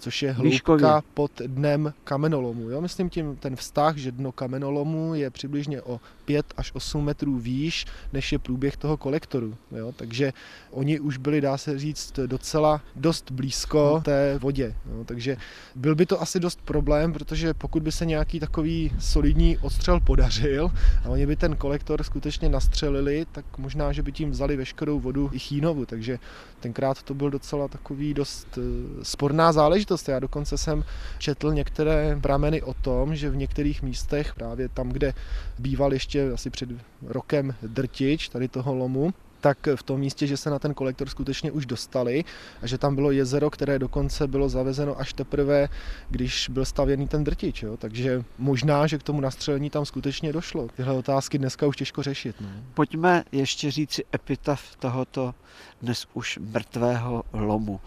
což 0.05 0.21
je 0.21 0.31
hloubka 0.31 0.49
Výškově. 0.49 1.01
pod 1.13 1.31
dnem 1.47 1.93
kamenolomu. 2.03 2.69
Jo? 2.69 2.81
Myslím 2.81 3.09
tím 3.09 3.35
ten 3.35 3.55
vztah, 3.55 3.97
že 3.97 4.11
dno 4.11 4.31
kamenolomu 4.31 5.15
je 5.15 5.29
přibližně 5.29 5.81
o 5.81 5.99
5 6.25 6.53
až 6.57 6.71
8 6.75 7.05
metrů 7.05 7.39
výš, 7.39 7.85
než 8.13 8.31
je 8.31 8.39
průběh 8.39 8.77
toho 8.77 8.97
kolektoru. 8.97 9.57
Jo? 9.71 9.91
Takže 9.95 10.33
oni 10.71 10.99
už 10.99 11.17
byli, 11.17 11.41
dá 11.41 11.57
se 11.57 11.79
říct, 11.79 12.19
docela 12.25 12.81
dost 12.95 13.31
blízko 13.31 14.01
té 14.05 14.37
vodě. 14.39 14.75
Jo? 14.91 15.03
Takže 15.03 15.37
byl 15.75 15.95
by 15.95 16.05
to 16.05 16.21
asi 16.21 16.39
dost 16.39 16.61
problém, 16.61 17.13
protože 17.13 17.53
pokud 17.53 17.83
by 17.83 17.91
se 17.91 18.05
nějaký 18.05 18.39
takový 18.39 18.91
solidní 18.99 19.57
odstřel 19.57 19.99
podařil 19.99 20.71
a 21.05 21.09
oni 21.09 21.25
by 21.25 21.35
ten 21.35 21.55
kolektor 21.55 22.03
skutečně 22.03 22.49
nastřelili, 22.49 23.25
tak 23.31 23.57
možná, 23.57 23.91
že 23.91 24.03
by 24.03 24.11
tím 24.11 24.31
vzali 24.31 24.57
veškerou 24.57 24.99
vodu 24.99 25.29
i 25.33 25.39
Chínovu. 25.39 25.85
Takže 25.85 26.19
tenkrát 26.59 27.03
to 27.03 27.13
byl 27.13 27.29
docela 27.29 27.67
takový 27.67 28.13
dost 28.13 28.47
eh, 28.57 28.61
sporná 29.03 29.51
záležitost. 29.51 29.94
Já 30.11 30.19
dokonce 30.19 30.57
jsem 30.57 30.83
četl 31.17 31.53
některé 31.53 32.17
prameny 32.21 32.61
o 32.61 32.73
tom, 32.73 33.15
že 33.15 33.29
v 33.29 33.35
některých 33.35 33.81
místech, 33.83 34.35
právě 34.35 34.69
tam, 34.69 34.89
kde 34.89 35.13
býval 35.59 35.93
ještě 35.93 36.31
asi 36.31 36.49
před 36.49 36.69
rokem 37.01 37.55
drtič 37.61 38.29
tady 38.29 38.47
toho 38.47 38.75
lomu, 38.75 39.13
tak 39.45 39.67
v 39.75 39.83
tom 39.83 39.99
místě, 39.99 40.27
že 40.27 40.37
se 40.37 40.49
na 40.49 40.59
ten 40.59 40.73
kolektor 40.73 41.09
skutečně 41.09 41.51
už 41.51 41.65
dostali 41.65 42.23
a 42.61 42.67
že 42.67 42.77
tam 42.77 42.95
bylo 42.95 43.11
jezero, 43.11 43.49
které 43.49 43.79
dokonce 43.79 44.27
bylo 44.27 44.49
zavezeno 44.49 44.99
až 44.99 45.13
teprve, 45.13 45.69
když 46.09 46.49
byl 46.49 46.65
stavěný 46.65 47.07
ten 47.07 47.23
drtič. 47.23 47.63
Jo? 47.63 47.77
Takže 47.77 48.23
možná, 48.37 48.87
že 48.87 48.97
k 48.97 49.03
tomu 49.03 49.21
nastřelení 49.21 49.69
tam 49.69 49.85
skutečně 49.85 50.33
došlo. 50.33 50.67
Tyhle 50.67 50.93
otázky 50.93 51.37
dneska 51.37 51.67
už 51.67 51.77
těžko 51.77 52.03
řešit. 52.03 52.35
No. 52.41 52.47
Pojďme 52.73 53.23
ještě 53.31 53.71
říci 53.71 54.03
epitaf 54.15 54.75
tohoto 54.75 55.35
dnes 55.81 56.07
už 56.13 56.39
mrtvého 56.41 57.23
lomu. 57.33 57.79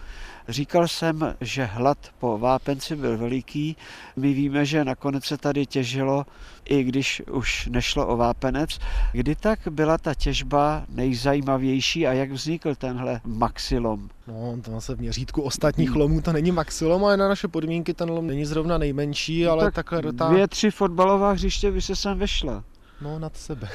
Říkal 0.48 0.88
jsem, 0.88 1.34
že 1.40 1.64
hlad 1.64 1.98
po 2.18 2.38
vápenci 2.38 2.96
byl 2.96 3.18
veliký. 3.18 3.76
My 4.16 4.32
víme, 4.32 4.64
že 4.66 4.84
nakonec 4.84 5.24
se 5.24 5.36
tady 5.36 5.66
těžilo, 5.66 6.26
i 6.64 6.84
když 6.84 7.22
už 7.30 7.66
nešlo 7.66 8.06
o 8.06 8.16
vápenec. 8.16 8.78
Kdy 9.12 9.34
tak 9.34 9.58
byla 9.70 9.98
ta 9.98 10.14
těžba 10.14 10.84
nejzajímavější 10.88 12.06
a 12.06 12.12
jak 12.12 12.32
vznikl 12.32 12.74
tenhle 12.74 13.20
maxilom? 13.24 14.08
No, 14.26 14.58
to 14.62 14.80
se 14.80 14.94
v 14.94 15.00
měřítku 15.00 15.42
ostatních 15.42 15.94
lomů 15.94 16.20
to 16.20 16.32
není 16.32 16.52
maxilom, 16.52 17.04
ale 17.04 17.16
na 17.16 17.28
naše 17.28 17.48
podmínky 17.48 17.94
ten 17.94 18.10
lom 18.10 18.26
není 18.26 18.44
zrovna 18.44 18.78
nejmenší, 18.78 19.46
ale 19.46 19.64
tak 19.64 19.74
takhle 19.74 20.02
do 20.02 20.12
Dvě, 20.12 20.48
tři 20.48 20.70
fotbalová 20.70 21.32
hřiště 21.32 21.70
by 21.70 21.82
se 21.82 21.96
sem 21.96 22.18
vešla. 22.18 22.64
No, 23.00 23.18
nad 23.18 23.36
sebe. 23.36 23.68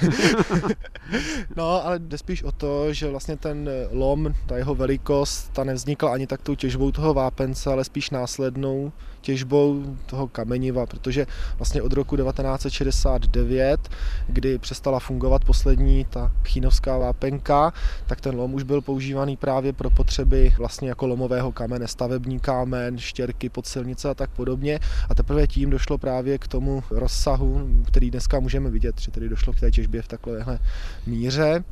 no, 1.55 1.85
ale 1.85 1.99
jde 1.99 2.17
spíš 2.17 2.43
o 2.43 2.51
to, 2.51 2.93
že 2.93 3.09
vlastně 3.09 3.37
ten 3.37 3.69
lom, 3.91 4.33
ta 4.45 4.57
jeho 4.57 4.75
velikost, 4.75 5.49
ta 5.53 5.63
nevznikla 5.63 6.13
ani 6.13 6.27
tak 6.27 6.41
tou 6.41 6.55
těžbou 6.55 6.91
toho 6.91 7.13
vápence, 7.13 7.69
ale 7.69 7.83
spíš 7.83 8.09
následnou 8.09 8.91
těžbou 9.23 9.97
toho 10.05 10.27
kameniva, 10.27 10.85
protože 10.85 11.27
vlastně 11.57 11.81
od 11.81 11.93
roku 11.93 12.17
1969, 12.17 13.89
kdy 14.27 14.57
přestala 14.57 14.99
fungovat 14.99 15.45
poslední 15.45 16.05
ta 16.05 16.31
chínovská 16.45 16.97
vápenka, 16.97 17.73
tak 18.07 18.21
ten 18.21 18.35
lom 18.35 18.53
už 18.53 18.63
byl 18.63 18.81
používaný 18.81 19.37
právě 19.37 19.73
pro 19.73 19.89
potřeby 19.89 20.53
vlastně 20.57 20.89
jako 20.89 21.07
lomového 21.07 21.51
kamene, 21.51 21.87
stavební 21.87 22.39
kámen, 22.39 22.97
štěrky 22.97 23.49
pod 23.49 23.67
silnice 23.67 24.09
a 24.09 24.13
tak 24.13 24.29
podobně. 24.29 24.79
A 25.09 25.15
teprve 25.15 25.47
tím 25.47 25.69
došlo 25.69 25.97
právě 25.97 26.37
k 26.37 26.47
tomu 26.47 26.83
rozsahu, 26.91 27.67
který 27.87 28.11
dneska 28.11 28.39
můžeme 28.39 28.69
vidět, 28.69 28.95
tedy 29.13 29.29
došlo 29.29 29.53
k 29.53 29.59
té 29.59 29.71
těžbě 29.71 30.01
v 30.01 30.07
takovéhle 30.07 30.59
míře. 31.05 31.63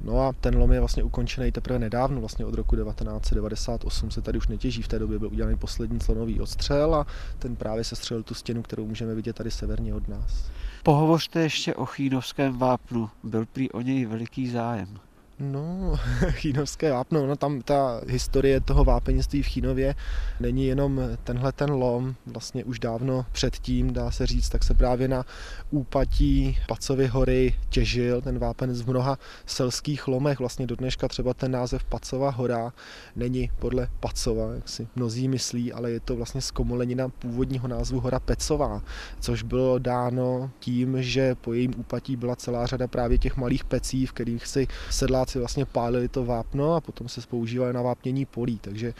No 0.00 0.20
a 0.20 0.32
ten 0.32 0.56
lom 0.56 0.72
je 0.72 0.80
vlastně 0.80 1.02
ukončený 1.02 1.52
teprve 1.52 1.78
nedávno, 1.78 2.20
vlastně 2.20 2.44
od 2.44 2.54
roku 2.54 2.76
1998 2.76 4.10
se 4.10 4.20
tady 4.20 4.38
už 4.38 4.48
netěží, 4.48 4.82
v 4.82 4.88
té 4.88 4.98
době 4.98 5.18
byl 5.18 5.28
udělaný 5.28 5.56
poslední 5.56 6.00
slonový 6.00 6.40
odstřel 6.40 6.94
a 6.94 7.06
ten 7.38 7.56
právě 7.56 7.84
se 7.84 7.96
střelil 7.96 8.22
tu 8.22 8.34
stěnu, 8.34 8.62
kterou 8.62 8.86
můžeme 8.86 9.14
vidět 9.14 9.36
tady 9.36 9.50
severně 9.50 9.94
od 9.94 10.08
nás. 10.08 10.50
Pohovořte 10.82 11.40
ještě 11.40 11.74
o 11.74 11.86
Chínovském 11.86 12.58
vápnu, 12.58 13.10
byl 13.22 13.46
prý 13.46 13.70
o 13.70 13.80
něj 13.80 14.06
veliký 14.06 14.48
zájem. 14.48 14.98
No, 15.40 15.98
chínovské 16.30 16.92
vápno, 16.92 17.26
no 17.26 17.36
tam 17.36 17.62
ta 17.62 18.00
historie 18.06 18.60
toho 18.60 18.84
vápenictví 18.84 19.42
v 19.42 19.46
Chínově 19.46 19.94
není 20.40 20.66
jenom 20.66 21.00
tenhle 21.24 21.52
ten 21.52 21.70
lom, 21.70 22.14
vlastně 22.26 22.64
už 22.64 22.78
dávno 22.78 23.26
předtím, 23.32 23.92
dá 23.92 24.10
se 24.10 24.26
říct, 24.26 24.48
tak 24.48 24.64
se 24.64 24.74
právě 24.74 25.08
na 25.08 25.24
úpatí 25.70 26.58
Pacovy 26.68 27.06
hory 27.06 27.54
těžil 27.68 28.20
ten 28.20 28.38
vápenec 28.38 28.82
v 28.82 28.90
mnoha 28.90 29.18
selských 29.46 30.08
lomech, 30.08 30.38
vlastně 30.38 30.66
do 30.66 30.76
dneška 30.76 31.08
třeba 31.08 31.34
ten 31.34 31.50
název 31.50 31.84
Pacova 31.84 32.30
hora 32.30 32.72
není 33.16 33.50
podle 33.58 33.88
Pacova, 34.00 34.54
jak 34.54 34.68
si 34.68 34.88
mnozí 34.96 35.28
myslí, 35.28 35.72
ale 35.72 35.90
je 35.90 36.00
to 36.00 36.16
vlastně 36.16 36.40
zkomolenina 36.40 37.08
původního 37.08 37.68
názvu 37.68 38.00
hora 38.00 38.20
Pecová, 38.20 38.82
což 39.20 39.42
bylo 39.42 39.78
dáno 39.78 40.50
tím, 40.58 41.02
že 41.02 41.34
po 41.34 41.52
jejím 41.52 41.74
úpatí 41.76 42.16
byla 42.16 42.36
celá 42.36 42.66
řada 42.66 42.88
právě 42.88 43.18
těch 43.18 43.36
malých 43.36 43.64
pecí, 43.64 44.06
v 44.06 44.12
kterých 44.12 44.46
si 44.46 44.66
sedláci 44.90 45.29
Poláci 45.30 45.38
vlastně 45.38 45.64
pálili 45.64 46.08
to 46.08 46.24
vápno 46.24 46.74
a 46.74 46.80
potom 46.80 47.08
se 47.08 47.20
používali 47.20 47.72
na 47.72 47.82
vápnění 47.82 48.26
polí. 48.26 48.58
Takže 48.58 48.94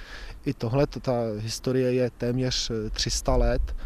i 0.45 0.55
tohle, 0.55 0.87
ta 0.87 1.13
historie 1.39 1.93
je 1.93 2.11
téměř 2.11 2.71
300 2.93 3.35
eh, 3.35 3.39
let 3.39 3.77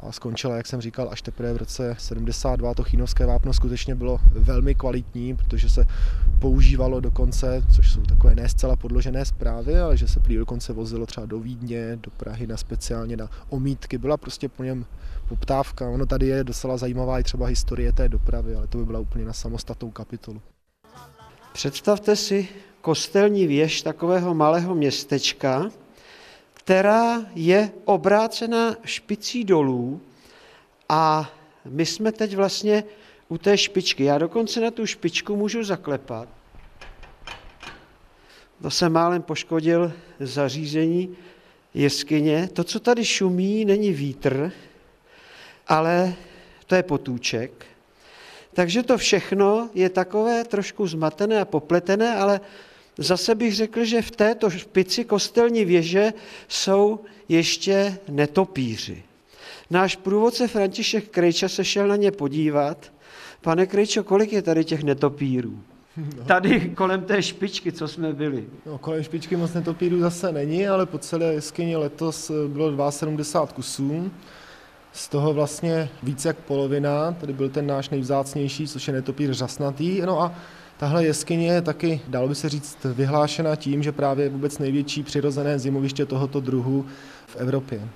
a 0.00 0.12
skončila, 0.12 0.56
jak 0.56 0.66
jsem 0.66 0.80
říkal, 0.80 1.08
až 1.10 1.22
teprve 1.22 1.52
v 1.52 1.56
roce 1.56 1.96
72. 1.98 2.74
To 2.74 2.82
chínovské 2.82 3.26
vápno 3.26 3.52
skutečně 3.52 3.94
bylo 3.94 4.18
velmi 4.32 4.74
kvalitní, 4.74 5.36
protože 5.36 5.68
se 5.68 5.84
používalo 6.38 7.00
dokonce, 7.00 7.62
což 7.74 7.92
jsou 7.92 8.00
takové 8.00 8.34
ne 8.34 8.48
zcela 8.48 8.76
podložené 8.76 9.24
zprávy, 9.24 9.78
ale 9.78 9.96
že 9.96 10.08
se 10.08 10.20
prý 10.20 10.36
dokonce 10.36 10.72
vozilo 10.72 11.06
třeba 11.06 11.26
do 11.26 11.40
Vídně, 11.40 11.98
do 12.02 12.10
Prahy 12.10 12.46
na 12.46 12.56
speciálně 12.56 13.16
na 13.16 13.28
omítky. 13.48 13.98
Byla 13.98 14.16
prostě 14.16 14.48
po 14.48 14.64
něm 14.64 14.86
poptávka. 15.28 15.88
Ono 15.88 16.06
tady 16.06 16.26
je 16.26 16.44
docela 16.44 16.76
zajímavá 16.76 17.18
i 17.18 17.22
třeba 17.22 17.46
historie 17.46 17.92
té 17.92 18.08
dopravy, 18.08 18.54
ale 18.54 18.66
to 18.66 18.78
by 18.78 18.84
byla 18.84 19.00
úplně 19.00 19.24
na 19.24 19.32
samostatnou 19.32 19.90
kapitolu. 19.90 20.40
Představte 21.52 22.16
si 22.16 22.48
kostelní 22.80 23.46
věž 23.46 23.82
takového 23.82 24.34
malého 24.34 24.74
městečka, 24.74 25.70
která 26.54 27.26
je 27.34 27.70
obrácena 27.84 28.76
špicí 28.84 29.44
dolů 29.44 30.00
a 30.88 31.30
my 31.64 31.86
jsme 31.86 32.12
teď 32.12 32.36
vlastně 32.36 32.84
u 33.28 33.38
té 33.38 33.58
špičky. 33.58 34.04
Já 34.04 34.18
dokonce 34.18 34.60
na 34.60 34.70
tu 34.70 34.86
špičku 34.86 35.36
můžu 35.36 35.64
zaklepat. 35.64 36.28
To 38.62 38.70
se 38.70 38.88
málem 38.88 39.22
poškodil 39.22 39.92
zařízení 40.20 41.16
jeskyně. 41.74 42.48
To, 42.52 42.64
co 42.64 42.80
tady 42.80 43.04
šumí, 43.04 43.64
není 43.64 43.92
vítr, 43.92 44.52
ale 45.66 46.14
to 46.66 46.74
je 46.74 46.82
potůček. 46.82 47.69
Takže 48.54 48.82
to 48.82 48.98
všechno 48.98 49.70
je 49.74 49.88
takové 49.88 50.44
trošku 50.44 50.86
zmatené 50.86 51.40
a 51.40 51.44
popletené, 51.44 52.14
ale 52.14 52.40
zase 52.98 53.34
bych 53.34 53.54
řekl, 53.54 53.84
že 53.84 54.02
v 54.02 54.10
této 54.10 54.50
špici 54.50 55.04
kostelní 55.04 55.64
věže 55.64 56.12
jsou 56.48 57.00
ještě 57.28 57.98
netopíři. 58.08 59.02
Náš 59.70 59.96
průvodce 59.96 60.48
František 60.48 61.08
Krejča 61.08 61.48
se 61.48 61.64
šel 61.64 61.88
na 61.88 61.96
ně 61.96 62.10
podívat. 62.10 62.92
Pane 63.40 63.66
Krejčo, 63.66 64.04
kolik 64.04 64.32
je 64.32 64.42
tady 64.42 64.64
těch 64.64 64.82
netopírů? 64.82 65.58
No. 66.16 66.24
Tady 66.26 66.60
kolem 66.70 67.02
té 67.02 67.22
špičky, 67.22 67.72
co 67.72 67.88
jsme 67.88 68.12
byli. 68.12 68.44
No, 68.66 68.78
kolem 68.78 69.02
špičky 69.02 69.36
moc 69.36 69.54
netopírů 69.54 70.00
zase 70.00 70.32
není, 70.32 70.68
ale 70.68 70.86
po 70.86 70.98
celé 70.98 71.34
jeskyni 71.34 71.76
letos 71.76 72.30
bylo 72.48 72.92
72 72.92 73.54
kusů. 73.54 74.10
Z 74.92 75.08
toho 75.08 75.34
vlastně 75.34 75.88
více 76.02 76.28
jak 76.28 76.36
polovina, 76.36 77.12
tady 77.12 77.32
byl 77.32 77.48
ten 77.48 77.66
náš 77.66 77.90
nejvzácnější, 77.90 78.68
což 78.68 78.88
je 78.88 78.94
netopír 78.94 79.34
řasnatý. 79.34 80.00
No 80.00 80.20
a 80.20 80.34
tahle 80.76 81.04
jeskyně 81.04 81.46
je 81.46 81.62
taky, 81.62 82.00
dalo 82.08 82.28
by 82.28 82.34
se 82.34 82.48
říct, 82.48 82.78
vyhlášena 82.84 83.56
tím, 83.56 83.82
že 83.82 83.92
právě 83.92 84.24
je 84.24 84.28
vůbec 84.28 84.58
největší 84.58 85.02
přirozené 85.02 85.58
zimoviště 85.58 86.06
tohoto 86.06 86.40
druhu 86.40 86.86
v 87.26 87.36
Evropě. 87.36 87.88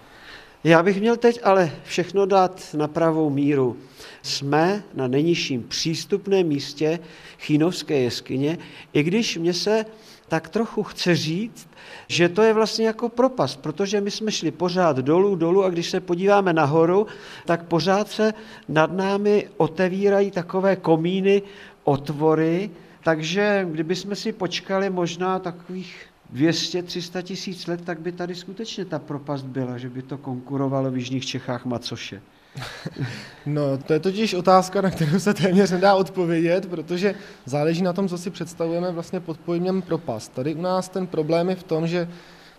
Já 0.64 0.82
bych 0.82 1.00
měl 1.00 1.16
teď 1.16 1.40
ale 1.42 1.70
všechno 1.84 2.26
dát 2.26 2.74
na 2.74 2.88
pravou 2.88 3.30
míru. 3.30 3.76
Jsme 4.22 4.82
na 4.94 5.08
nejnižším 5.08 5.62
přístupném 5.62 6.46
místě 6.46 6.98
Chínovské 7.38 7.98
jeskyně, 7.98 8.58
i 8.92 9.02
když 9.02 9.36
mě 9.36 9.54
se 9.54 9.86
tak 10.28 10.48
trochu 10.48 10.82
chce 10.82 11.16
říct, 11.16 11.68
že 12.08 12.28
to 12.28 12.42
je 12.42 12.52
vlastně 12.52 12.86
jako 12.86 13.08
propast, 13.08 13.60
protože 13.62 14.00
my 14.00 14.10
jsme 14.10 14.32
šli 14.32 14.50
pořád 14.50 14.96
dolů, 14.96 15.36
dolů 15.36 15.64
a 15.64 15.70
když 15.70 15.90
se 15.90 16.00
podíváme 16.00 16.52
nahoru, 16.52 17.06
tak 17.44 17.64
pořád 17.64 18.08
se 18.08 18.34
nad 18.68 18.92
námi 18.92 19.48
otevírají 19.56 20.30
takové 20.30 20.76
komíny, 20.76 21.42
otvory, 21.84 22.70
takže 23.02 23.66
kdybychom 23.70 24.14
si 24.14 24.32
počkali 24.32 24.90
možná 24.90 25.38
takových 25.38 26.06
200-300 26.34 27.22
tisíc 27.22 27.66
let, 27.66 27.80
tak 27.84 28.00
by 28.00 28.12
tady 28.12 28.34
skutečně 28.34 28.84
ta 28.84 28.98
propast 28.98 29.44
byla, 29.46 29.78
že 29.78 29.88
by 29.88 30.02
to 30.02 30.18
konkurovalo 30.18 30.90
v 30.90 30.96
Jižních 30.96 31.26
Čechách 31.26 31.64
Macoše. 31.64 32.22
No, 33.46 33.78
to 33.78 33.92
je 33.92 34.00
totiž 34.00 34.34
otázka, 34.34 34.80
na 34.80 34.90
kterou 34.90 35.18
se 35.18 35.34
téměř 35.34 35.70
nedá 35.70 35.94
odpovědět, 35.94 36.66
protože 36.66 37.14
záleží 37.44 37.82
na 37.82 37.92
tom, 37.92 38.08
co 38.08 38.18
si 38.18 38.30
představujeme 38.30 38.90
vlastně 38.90 39.20
pod 39.20 39.38
pojmem 39.38 39.82
propast. 39.82 40.32
Tady 40.34 40.54
u 40.54 40.62
nás 40.62 40.88
ten 40.88 41.06
problém 41.06 41.50
je 41.50 41.56
v 41.56 41.62
tom, 41.62 41.86
že 41.86 42.08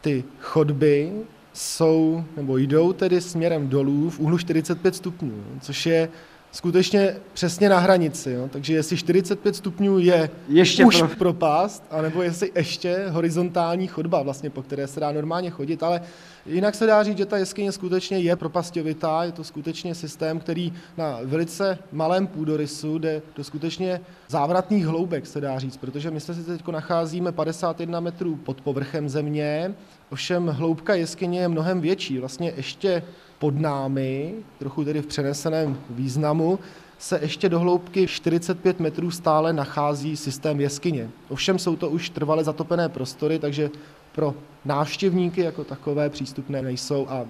ty 0.01 0.23
chodby 0.39 1.11
jsou, 1.53 2.23
nebo 2.37 2.57
jdou 2.57 2.93
tedy 2.93 3.21
směrem 3.21 3.69
dolů 3.69 4.09
v 4.09 4.19
úhlu 4.19 4.37
45 4.37 4.95
stupňů, 4.95 5.43
což 5.61 5.85
je 5.85 6.09
skutečně 6.55 7.15
přesně 7.33 7.69
na 7.69 7.79
hranici. 7.79 8.31
Jo? 8.31 8.49
Takže 8.51 8.73
jestli 8.73 8.97
45 8.97 9.55
stupňů 9.55 9.99
je 9.99 10.29
ještě 10.47 10.85
už 10.85 10.97
pro... 10.97 11.07
propast, 11.07 11.83
anebo 11.91 12.21
jestli 12.21 12.51
ještě 12.55 13.05
horizontální 13.09 13.87
chodba, 13.87 14.21
vlastně, 14.21 14.49
po 14.49 14.61
které 14.61 14.87
se 14.87 14.99
dá 14.99 15.11
normálně 15.11 15.49
chodit, 15.49 15.83
ale 15.83 16.01
jinak 16.45 16.75
se 16.75 16.85
dá 16.85 17.03
říct, 17.03 17.17
že 17.17 17.25
ta 17.25 17.37
jeskyně 17.37 17.71
skutečně 17.71 18.17
je 18.17 18.35
propastovitá, 18.35 19.23
je 19.23 19.31
to 19.31 19.43
skutečně 19.43 19.95
systém, 19.95 20.39
který 20.39 20.73
na 20.97 21.19
velice 21.23 21.77
malém 21.91 22.27
půdorysu 22.27 22.97
jde 22.97 23.21
do 23.35 23.43
skutečně 23.43 24.01
závratných 24.27 24.85
hloubek, 24.85 25.27
se 25.27 25.41
dá 25.41 25.59
říct, 25.59 25.77
protože 25.77 26.11
my 26.11 26.19
se 26.19 26.33
teď 26.33 26.67
nacházíme 26.67 27.31
51 27.31 27.99
metrů 27.99 28.35
pod 28.35 28.61
povrchem 28.61 29.09
země, 29.09 29.73
ovšem 30.11 30.47
hloubka 30.47 30.95
jeskyně 30.95 31.39
je 31.39 31.47
mnohem 31.47 31.81
větší, 31.81 32.19
vlastně 32.19 32.53
ještě 32.57 33.03
pod 33.39 33.59
námi, 33.59 34.33
trochu 34.59 34.85
tedy 34.85 35.01
v 35.01 35.05
přeneseném 35.05 35.77
významu, 35.89 36.59
se 36.97 37.19
ještě 37.21 37.49
do 37.49 37.59
hloubky 37.59 38.07
45 38.07 38.79
metrů 38.79 39.11
stále 39.11 39.53
nachází 39.53 40.17
systém 40.17 40.61
jeskyně. 40.61 41.09
Ovšem 41.29 41.59
jsou 41.59 41.75
to 41.75 41.89
už 41.89 42.09
trvale 42.09 42.43
zatopené 42.43 42.89
prostory, 42.89 43.39
takže 43.39 43.69
pro 44.11 44.33
návštěvníky 44.65 45.41
jako 45.41 45.63
takové 45.63 46.09
přístupné 46.09 46.61
nejsou 46.61 47.07
a 47.09 47.25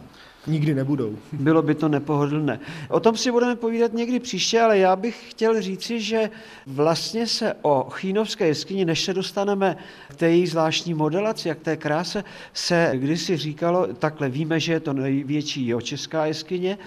nikdy 0.48 0.76
nebudou. 0.76 1.18
Bylo 1.32 1.62
by 1.62 1.76
to 1.76 1.88
nepohodlné. 1.88 2.60
O 2.90 3.00
tom 3.00 3.18
si 3.18 3.32
budeme 3.32 3.56
povídat 3.56 3.94
někdy 3.94 4.20
příště, 4.20 4.62
ale 4.62 4.78
já 4.78 4.96
bych 4.96 5.32
chtěl 5.32 5.62
říci, 5.62 6.02
že 6.02 6.30
vlastně 6.68 7.28
se 7.28 7.54
o 7.62 7.88
Chínovské 7.90 8.48
jeskyni, 8.48 8.86
než 8.86 9.04
se 9.04 9.14
dostaneme 9.14 9.78
k 10.08 10.16
té 10.16 10.30
její 10.30 10.48
zvláštní 10.48 10.94
modelaci 10.94 11.52
a 11.52 11.56
k 11.56 11.60
té 11.60 11.78
kráse, 11.78 12.24
se 12.54 12.92
kdysi 12.94 13.38
říkalo, 13.38 13.88
takhle 13.94 14.30
víme, 14.30 14.60
že 14.60 14.74
je 14.74 14.80
to 14.80 14.94
největší 14.94 15.74
česká 15.82 16.26
jeskyně 16.26 16.78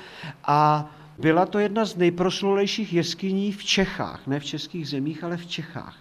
a 0.44 0.90
byla 1.18 1.46
to 1.46 1.58
jedna 1.58 1.84
z 1.84 1.96
nejproslulejších 1.96 2.92
jeskyní 2.92 3.52
v 3.52 3.64
Čechách, 3.64 4.26
ne 4.26 4.40
v 4.40 4.44
českých 4.44 4.88
zemích, 4.88 5.24
ale 5.24 5.36
v 5.36 5.46
Čechách. 5.46 5.96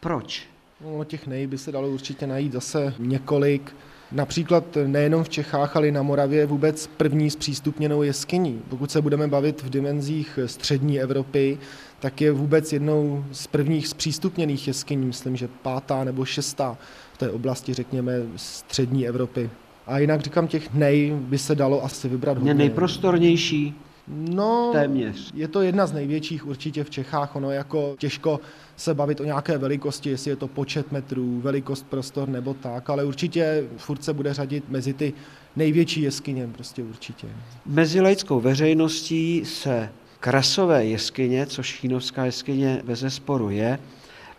Proč? 0.00 0.42
No, 0.84 1.04
těch 1.04 1.26
nej 1.26 1.46
by 1.46 1.58
se 1.58 1.72
dalo 1.72 1.88
určitě 1.88 2.26
najít 2.26 2.52
zase 2.52 2.94
několik. 2.98 3.74
Například 4.12 4.64
nejenom 4.86 5.24
v 5.24 5.28
Čechách, 5.28 5.76
ale 5.76 5.88
i 5.88 5.92
na 5.92 6.02
Moravě 6.02 6.46
vůbec 6.46 6.86
první 6.86 7.30
zpřístupněnou 7.30 8.02
jeskyní. 8.02 8.62
Pokud 8.68 8.90
se 8.90 9.02
budeme 9.02 9.28
bavit 9.28 9.62
v 9.62 9.70
dimenzích 9.70 10.38
střední 10.46 11.00
Evropy, 11.00 11.58
tak 12.00 12.20
je 12.20 12.32
vůbec 12.32 12.72
jednou 12.72 13.24
z 13.32 13.46
prvních 13.46 13.88
zpřístupněných 13.88 14.68
jeskyní, 14.68 15.06
myslím, 15.06 15.36
že 15.36 15.48
pátá 15.62 16.04
nebo 16.04 16.24
šestá 16.24 16.78
v 17.12 17.18
té 17.18 17.30
oblasti, 17.30 17.74
řekněme, 17.74 18.12
střední 18.36 19.08
Evropy. 19.08 19.50
A 19.86 19.98
jinak 19.98 20.20
říkám, 20.20 20.46
těch 20.46 20.74
nej 20.74 21.12
by 21.20 21.38
se 21.38 21.54
dalo 21.54 21.84
asi 21.84 22.08
vybrat 22.08 22.38
hodně. 22.38 22.54
nejprostornější 22.54 23.74
No, 24.08 24.70
téměř. 24.72 25.30
Je 25.34 25.48
to 25.48 25.62
jedna 25.62 25.86
z 25.86 25.92
největších 25.92 26.46
určitě 26.46 26.84
v 26.84 26.90
Čechách. 26.90 27.36
Ono 27.36 27.50
jako 27.50 27.94
těžko 27.98 28.40
se 28.76 28.94
bavit 28.94 29.20
o 29.20 29.24
nějaké 29.24 29.58
velikosti, 29.58 30.10
jestli 30.10 30.30
je 30.30 30.36
to 30.36 30.48
počet 30.48 30.92
metrů, 30.92 31.40
velikost 31.40 31.86
prostor 31.86 32.28
nebo 32.28 32.54
tak, 32.54 32.90
ale 32.90 33.04
určitě 33.04 33.64
furt 33.76 34.04
se 34.04 34.12
bude 34.12 34.34
řadit 34.34 34.64
mezi 34.68 34.92
ty 34.92 35.12
největší 35.56 36.02
jeskyně, 36.02 36.48
prostě 36.54 36.82
určitě. 36.82 37.26
Mezi 37.66 38.00
laickou 38.00 38.40
veřejností 38.40 39.44
se 39.44 39.88
krasové 40.20 40.84
jeskyně, 40.84 41.46
což 41.46 41.80
Chínovská 41.80 42.24
jeskyně 42.24 42.82
bez 42.84 43.04
sporu 43.08 43.50
je, 43.50 43.78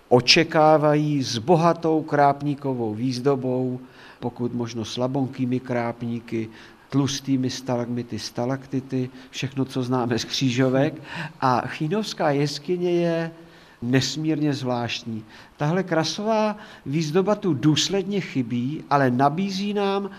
očekávají 0.09 1.23
s 1.23 1.37
bohatou 1.37 2.01
krápníkovou 2.01 2.93
výzdobou, 2.93 3.79
pokud 4.19 4.53
možno 4.53 4.85
slabonkými 4.85 5.59
krápníky, 5.59 6.49
tlustými 6.91 7.49
stalagmity, 7.49 8.19
stalaktity, 8.19 9.09
všechno, 9.29 9.65
co 9.65 9.83
známe 9.83 10.19
z 10.19 10.25
křížovek. 10.25 11.01
A 11.41 11.67
Chínovská 11.67 12.31
jeskyně 12.31 12.91
je 12.91 13.31
nesmírně 13.81 14.53
zvláštní. 14.53 15.23
Tahle 15.57 15.83
krasová 15.83 16.57
výzdoba 16.85 17.35
tu 17.35 17.53
důsledně 17.53 18.21
chybí, 18.21 18.83
ale 18.89 19.11
nabízí 19.11 19.73
nám 19.73 20.09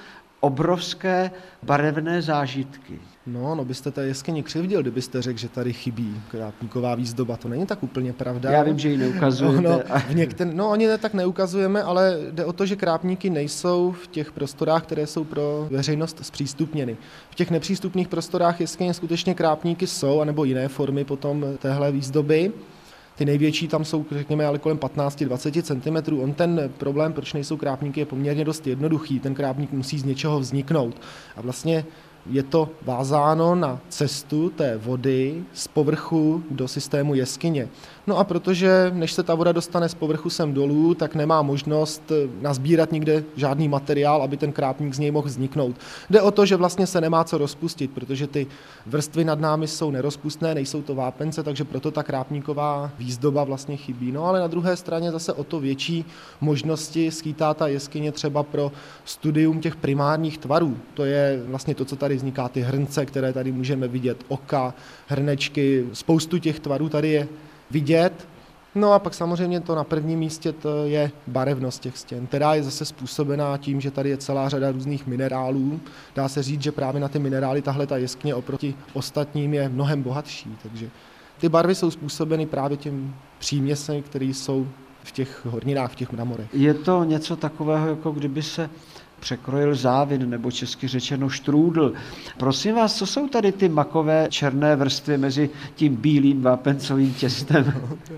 obrovské 0.42 1.30
barevné 1.62 2.22
zážitky. 2.22 2.98
No, 3.26 3.54
no 3.54 3.64
byste 3.64 3.90
té 3.90 4.06
jeskyni 4.06 4.42
křivdil, 4.42 4.82
kdybyste 4.82 5.22
řekl, 5.22 5.38
že 5.38 5.48
tady 5.48 5.72
chybí 5.72 6.22
krápníková 6.30 6.94
výzdoba. 6.94 7.36
To 7.36 7.48
není 7.48 7.66
tak 7.66 7.82
úplně 7.82 8.12
pravda. 8.12 8.50
Já 8.50 8.62
vím, 8.62 8.78
že 8.78 8.88
ji 8.88 8.96
neukazujete. 8.96 9.62
No, 9.62 9.80
v 10.08 10.14
některý, 10.14 10.50
no 10.54 10.68
oni 10.70 10.86
ne 10.86 10.98
tak 10.98 11.14
neukazujeme, 11.14 11.82
ale 11.82 12.18
jde 12.30 12.44
o 12.44 12.52
to, 12.52 12.66
že 12.66 12.76
krápníky 12.76 13.30
nejsou 13.30 13.92
v 13.92 14.06
těch 14.06 14.32
prostorách, 14.32 14.82
které 14.82 15.06
jsou 15.06 15.24
pro 15.24 15.68
veřejnost 15.70 16.18
zpřístupněny. 16.22 16.96
V 17.30 17.34
těch 17.34 17.50
nepřístupných 17.50 18.08
prostorách 18.08 18.60
jeskyně 18.60 18.94
skutečně 18.94 19.34
krápníky 19.34 19.86
jsou, 19.86 20.20
anebo 20.20 20.44
jiné 20.44 20.68
formy 20.68 21.04
potom 21.04 21.44
téhle 21.58 21.92
výzdoby. 21.92 22.52
Ty 23.22 23.26
největší 23.26 23.68
tam 23.68 23.84
jsou, 23.84 24.04
řekněme, 24.10 24.46
ale 24.46 24.58
kolem 24.58 24.78
15-20 24.78 25.62
cm. 25.62 26.20
On 26.22 26.32
ten 26.34 26.70
problém, 26.78 27.12
proč 27.12 27.32
nejsou 27.32 27.56
krápníky, 27.56 28.00
je 28.00 28.06
poměrně 28.06 28.44
dost 28.44 28.66
jednoduchý. 28.66 29.20
Ten 29.20 29.34
krápník 29.34 29.72
musí 29.72 29.98
z 29.98 30.04
něčeho 30.04 30.40
vzniknout. 30.40 31.00
A 31.36 31.40
vlastně 31.40 31.84
je 32.30 32.42
to 32.42 32.70
vázáno 32.82 33.54
na 33.54 33.80
cestu 33.88 34.50
té 34.50 34.76
vody 34.76 35.44
z 35.52 35.68
povrchu 35.68 36.42
do 36.50 36.68
systému 36.68 37.14
jeskyně. 37.14 37.68
No 38.06 38.18
a 38.18 38.24
protože 38.24 38.90
než 38.94 39.12
se 39.12 39.22
ta 39.22 39.34
voda 39.34 39.52
dostane 39.52 39.88
z 39.88 39.94
povrchu 39.94 40.30
sem 40.30 40.54
dolů, 40.54 40.94
tak 40.94 41.14
nemá 41.14 41.42
možnost 41.42 42.02
eh, 42.10 42.28
nazbírat 42.40 42.92
nikde 42.92 43.24
žádný 43.36 43.68
materiál, 43.68 44.22
aby 44.22 44.36
ten 44.36 44.52
krápník 44.52 44.94
z 44.94 44.98
něj 44.98 45.10
mohl 45.10 45.28
vzniknout. 45.28 45.76
Jde 46.10 46.22
o 46.22 46.30
to, 46.30 46.46
že 46.46 46.56
vlastně 46.56 46.86
se 46.86 47.00
nemá 47.00 47.24
co 47.24 47.38
rozpustit, 47.38 47.90
protože 47.90 48.26
ty 48.26 48.46
vrstvy 48.86 49.24
nad 49.24 49.40
námi 49.40 49.68
jsou 49.68 49.90
nerozpustné, 49.90 50.54
nejsou 50.54 50.82
to 50.82 50.94
vápence, 50.94 51.42
takže 51.42 51.64
proto 51.64 51.90
ta 51.90 52.02
krápníková 52.02 52.90
výzdoba 52.98 53.44
vlastně 53.44 53.76
chybí. 53.76 54.12
No 54.12 54.24
ale 54.24 54.40
na 54.40 54.46
druhé 54.46 54.76
straně 54.76 55.12
zase 55.12 55.32
o 55.32 55.44
to 55.44 55.60
větší 55.60 56.04
možnosti 56.40 57.10
skýtá 57.10 57.54
ta 57.54 57.66
jeskyně 57.66 58.12
třeba 58.12 58.42
pro 58.42 58.72
studium 59.04 59.60
těch 59.60 59.76
primárních 59.76 60.38
tvarů. 60.38 60.76
To 60.94 61.04
je 61.04 61.42
vlastně 61.46 61.74
to, 61.74 61.84
co 61.84 61.96
tady 61.96 62.16
vzniká, 62.16 62.48
ty 62.48 62.60
hrnce, 62.60 63.06
které 63.06 63.32
tady 63.32 63.52
můžeme 63.52 63.88
vidět, 63.88 64.24
oka, 64.28 64.74
hrnečky, 65.06 65.86
spoustu 65.92 66.38
těch 66.38 66.60
tvarů 66.60 66.88
tady 66.88 67.08
je 67.08 67.28
vidět. 67.72 68.28
No 68.74 68.92
a 68.92 68.98
pak 68.98 69.14
samozřejmě 69.14 69.60
to 69.60 69.74
na 69.74 69.84
prvním 69.84 70.18
místě 70.18 70.52
to 70.52 70.84
je 70.84 71.10
barevnost 71.26 71.82
těch 71.82 71.98
stěn, 71.98 72.26
která 72.26 72.54
je 72.54 72.62
zase 72.62 72.84
způsobená 72.84 73.56
tím, 73.56 73.80
že 73.80 73.90
tady 73.90 74.10
je 74.10 74.16
celá 74.16 74.48
řada 74.48 74.72
různých 74.72 75.06
minerálů. 75.06 75.80
Dá 76.14 76.28
se 76.28 76.42
říct, 76.42 76.62
že 76.62 76.72
právě 76.72 77.00
na 77.00 77.08
ty 77.08 77.18
minerály 77.18 77.62
tahle 77.62 77.86
ta 77.86 77.96
jeskně 77.96 78.34
oproti 78.34 78.74
ostatním 78.92 79.54
je 79.54 79.68
mnohem 79.68 80.02
bohatší. 80.02 80.56
Takže 80.62 80.88
ty 81.40 81.48
barvy 81.48 81.74
jsou 81.74 81.90
způsobeny 81.90 82.46
právě 82.46 82.76
těm 82.76 83.14
příměsem, 83.38 84.02
které 84.02 84.24
jsou 84.24 84.66
v 85.04 85.12
těch 85.12 85.46
horninách, 85.46 85.92
v 85.92 85.96
těch 85.96 86.12
mramorech. 86.12 86.46
Je 86.52 86.74
to 86.74 87.04
něco 87.04 87.36
takového, 87.36 87.88
jako 87.88 88.10
kdyby 88.10 88.42
se 88.42 88.70
překrojil 89.22 89.74
závin, 89.74 90.30
nebo 90.30 90.50
česky 90.50 90.88
řečeno 90.88 91.28
štrůdl. 91.28 91.92
Prosím 92.38 92.74
vás, 92.74 92.96
co 92.96 93.06
jsou 93.06 93.28
tady 93.28 93.52
ty 93.52 93.68
makové 93.68 94.26
černé 94.30 94.76
vrstvy 94.76 95.18
mezi 95.18 95.50
tím 95.74 95.96
bílým 95.96 96.42
vápencovým 96.42 97.14
těstem? 97.14 97.74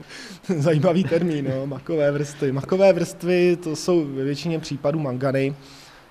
Zajímavý 0.58 1.04
termín, 1.04 1.44
no, 1.54 1.66
makové 1.66 2.12
vrstvy. 2.12 2.52
Makové 2.52 2.92
vrstvy 2.92 3.56
to 3.56 3.76
jsou 3.76 4.04
ve 4.04 4.24
většině 4.24 4.58
případů 4.58 4.98
mangany, 4.98 5.54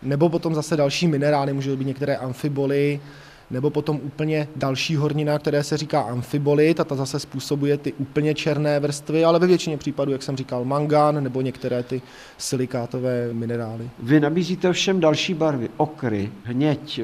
nebo 0.02 0.30
potom 0.30 0.56
zase 0.56 0.78
další 0.78 1.08
minerály, 1.08 1.54
můžou 1.54 1.76
být 1.76 1.88
některé 1.88 2.16
amfiboly, 2.16 3.00
nebo 3.54 3.70
potom 3.70 4.00
úplně 4.04 4.48
další 4.56 4.96
hornina, 4.96 5.40
které 5.40 5.64
se 5.64 5.78
říká 5.78 6.02
amfibolit 6.02 6.80
a 6.80 6.84
ta 6.84 6.96
zase 6.96 7.20
způsobuje 7.20 7.78
ty 7.78 7.94
úplně 7.94 8.34
černé 8.34 8.80
vrstvy, 8.80 9.26
ale 9.26 9.40
ve 9.40 9.48
většině 9.48 9.78
případů, 9.78 10.12
jak 10.12 10.24
jsem 10.24 10.38
říkal, 10.38 10.66
mangan 10.66 11.24
nebo 11.24 11.42
některé 11.42 11.84
ty 11.84 12.02
silikátové 12.38 13.34
minerály. 13.34 13.90
Vy 14.00 14.20
nabízíte 14.20 14.74
všem 14.74 15.00
další 15.00 15.34
barvy, 15.34 15.70
okry, 15.78 16.32
hněď, 16.44 17.02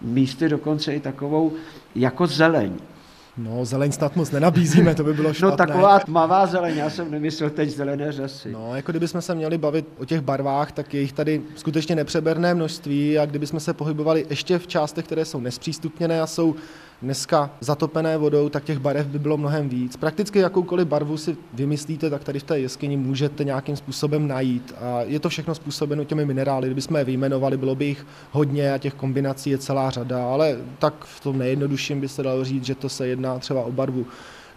místy 0.00 0.48
dokonce 0.48 0.94
i 0.94 1.00
takovou 1.00 1.52
jako 1.94 2.26
zeleň. 2.26 2.72
No, 3.38 3.64
zeleň 3.64 3.92
snad 3.92 4.16
moc 4.16 4.30
nenabízíme, 4.30 4.94
to 4.94 5.04
by 5.04 5.14
bylo 5.14 5.28
no, 5.28 5.34
špatné. 5.34 5.50
No 5.50 5.56
taková 5.56 5.98
tmavá 5.98 6.46
zeleň, 6.46 6.76
já 6.76 6.90
jsem 6.90 7.10
nemyslel 7.10 7.50
teď 7.50 7.70
zelené 7.70 8.12
řasy. 8.12 8.52
No, 8.52 8.76
jako 8.76 8.92
kdybychom 8.92 9.22
se 9.22 9.34
měli 9.34 9.58
bavit 9.58 9.86
o 9.98 10.04
těch 10.04 10.20
barvách, 10.20 10.72
tak 10.72 10.94
je 10.94 11.00
jich 11.00 11.12
tady 11.12 11.42
skutečně 11.56 11.96
nepřeberné 11.96 12.54
množství 12.54 13.18
a 13.18 13.26
kdybychom 13.26 13.60
se 13.60 13.74
pohybovali 13.74 14.26
ještě 14.30 14.58
v 14.58 14.66
částech, 14.66 15.04
které 15.04 15.24
jsou 15.24 15.40
nespřístupněné 15.40 16.20
a 16.22 16.26
jsou 16.26 16.54
dneska 17.02 17.50
zatopené 17.60 18.16
vodou, 18.16 18.48
tak 18.48 18.64
těch 18.64 18.78
barev 18.78 19.06
by 19.06 19.18
bylo 19.18 19.36
mnohem 19.36 19.68
víc. 19.68 19.96
Prakticky 19.96 20.38
jakoukoliv 20.38 20.88
barvu 20.88 21.16
si 21.16 21.36
vymyslíte, 21.52 22.10
tak 22.10 22.24
tady 22.24 22.38
v 22.38 22.42
té 22.42 22.58
jeskyni 22.58 22.96
můžete 22.96 23.44
nějakým 23.44 23.76
způsobem 23.76 24.28
najít. 24.28 24.74
A 24.80 25.02
je 25.02 25.20
to 25.20 25.28
všechno 25.28 25.54
způsobeno 25.54 26.04
těmi 26.04 26.24
minerály. 26.24 26.68
Kdybychom 26.68 26.96
je 26.96 27.04
vyjmenovali, 27.04 27.56
bylo 27.56 27.74
by 27.74 27.84
jich 27.84 28.06
hodně 28.32 28.72
a 28.72 28.78
těch 28.78 28.94
kombinací 28.94 29.50
je 29.50 29.58
celá 29.58 29.90
řada, 29.90 30.32
ale 30.32 30.56
tak 30.78 31.04
v 31.04 31.20
tom 31.20 31.38
nejjednodušším 31.38 32.00
by 32.00 32.08
se 32.08 32.22
dalo 32.22 32.44
říct, 32.44 32.64
že 32.64 32.74
to 32.74 32.88
se 32.88 33.06
jedná 33.06 33.38
třeba 33.38 33.62
o 33.62 33.72
barvu 33.72 34.06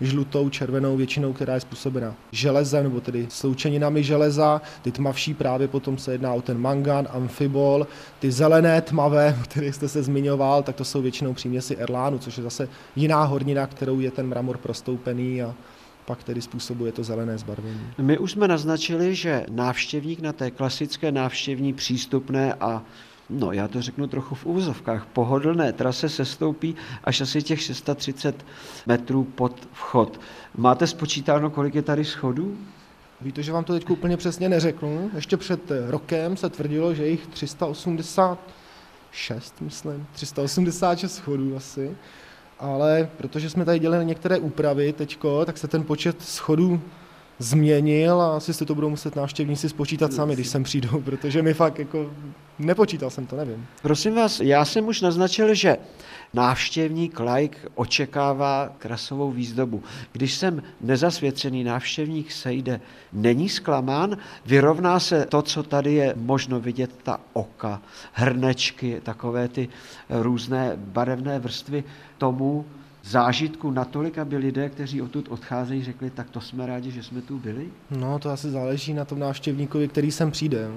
žlutou, 0.01 0.49
červenou 0.49 0.97
většinou, 0.97 1.33
která 1.33 1.53
je 1.53 1.59
způsobena 1.59 2.15
železem, 2.31 2.83
nebo 2.83 3.01
tedy 3.01 3.27
sloučeninami 3.29 4.03
železa. 4.03 4.61
Ty 4.81 4.91
tmavší 4.91 5.33
právě 5.33 5.67
potom 5.67 5.97
se 5.97 6.11
jedná 6.11 6.33
o 6.33 6.41
ten 6.41 6.57
mangan, 6.57 7.07
amfibol. 7.11 7.87
Ty 8.19 8.31
zelené 8.31 8.81
tmavé, 8.81 9.37
o 9.41 9.43
kterých 9.43 9.75
jste 9.75 9.87
se 9.87 10.03
zmiňoval, 10.03 10.63
tak 10.63 10.75
to 10.75 10.85
jsou 10.85 11.01
většinou 11.01 11.33
příměsi 11.33 11.77
erlánu, 11.77 12.17
což 12.17 12.37
je 12.37 12.43
zase 12.43 12.69
jiná 12.95 13.23
hornina, 13.23 13.67
kterou 13.67 13.99
je 13.99 14.11
ten 14.11 14.27
mramor 14.27 14.57
prostoupený 14.57 15.41
a 15.41 15.55
pak 16.05 16.23
tedy 16.23 16.41
způsobuje 16.41 16.91
to 16.91 17.03
zelené 17.03 17.37
zbarvení. 17.37 17.81
My 17.97 18.17
už 18.17 18.31
jsme 18.31 18.47
naznačili, 18.47 19.15
že 19.15 19.45
návštěvník 19.49 20.19
na 20.19 20.33
té 20.33 20.51
klasické 20.51 21.11
návštěvní 21.11 21.73
přístupné 21.73 22.53
a 22.53 22.83
no 23.31 23.51
já 23.51 23.67
to 23.67 23.81
řeknu 23.81 24.07
trochu 24.07 24.35
v 24.35 24.45
úvozovkách, 24.45 25.05
pohodlné 25.05 25.73
trase 25.73 26.09
se 26.09 26.25
stoupí 26.25 26.75
až 27.03 27.21
asi 27.21 27.41
těch 27.41 27.61
630 27.61 28.45
metrů 28.85 29.23
pod 29.23 29.67
vchod. 29.73 30.19
Máte 30.57 30.87
spočítáno, 30.87 31.49
kolik 31.49 31.75
je 31.75 31.81
tady 31.81 32.05
schodů? 32.05 32.57
Víte, 33.21 33.43
že 33.43 33.51
vám 33.51 33.63
to 33.63 33.73
teď 33.73 33.89
úplně 33.89 34.17
přesně 34.17 34.49
neřeknu. 34.49 35.11
Ještě 35.15 35.37
před 35.37 35.71
rokem 35.87 36.37
se 36.37 36.49
tvrdilo, 36.49 36.93
že 36.93 37.07
jich 37.07 37.27
386, 37.27 39.61
myslím, 39.61 40.05
386 40.11 41.15
schodů 41.15 41.55
asi. 41.55 41.97
Ale 42.59 43.09
protože 43.17 43.49
jsme 43.49 43.65
tady 43.65 43.79
dělali 43.79 44.05
některé 44.05 44.39
úpravy 44.39 44.93
teďko, 44.93 45.45
tak 45.45 45.57
se 45.57 45.67
ten 45.67 45.83
počet 45.83 46.21
schodů 46.21 46.81
změnil 47.41 48.21
a 48.21 48.37
asi 48.37 48.53
si 48.53 48.65
to 48.65 48.75
budou 48.75 48.89
muset 48.89 49.15
návštěvníci 49.15 49.69
spočítat 49.69 50.13
sami, 50.13 50.33
když 50.33 50.47
sem 50.47 50.63
přijdou, 50.63 51.01
protože 51.05 51.41
mi 51.41 51.53
fakt 51.53 51.79
jako 51.79 52.09
nepočítal 52.59 53.09
jsem 53.09 53.25
to, 53.25 53.35
nevím. 53.35 53.65
Prosím 53.81 54.15
vás, 54.15 54.39
já 54.39 54.65
jsem 54.65 54.87
už 54.87 55.01
naznačil, 55.01 55.53
že 55.53 55.77
návštěvník, 56.33 57.19
like 57.19 57.57
očekává 57.75 58.75
krasovou 58.77 59.31
výzdobu. 59.31 59.83
Když 60.11 60.33
jsem 60.33 60.63
nezasvěcený 60.81 61.63
návštěvník 61.63 62.31
sejde, 62.31 62.81
není 63.13 63.49
zklamán, 63.49 64.17
vyrovná 64.45 64.99
se 64.99 65.25
to, 65.25 65.41
co 65.41 65.63
tady 65.63 65.93
je 65.93 66.13
možno 66.17 66.59
vidět, 66.59 66.91
ta 67.03 67.19
oka, 67.33 67.81
hrnečky, 68.13 69.01
takové 69.03 69.47
ty 69.47 69.69
různé 70.09 70.71
barevné 70.75 71.39
vrstvy 71.39 71.83
tomu, 72.17 72.65
zážitku 73.03 73.71
natolik, 73.71 74.17
aby 74.17 74.37
lidé, 74.37 74.69
kteří 74.69 75.01
odtud 75.01 75.27
odcházejí, 75.29 75.83
řekli, 75.83 76.09
tak 76.09 76.29
to 76.29 76.41
jsme 76.41 76.65
rádi, 76.65 76.91
že 76.91 77.03
jsme 77.03 77.21
tu 77.21 77.39
byli? 77.39 77.69
No, 77.91 78.19
to 78.19 78.29
asi 78.29 78.49
záleží 78.49 78.93
na 78.93 79.05
tom 79.05 79.19
návštěvníkovi, 79.19 79.87
který 79.87 80.11
sem 80.11 80.31
přijde. 80.31 80.67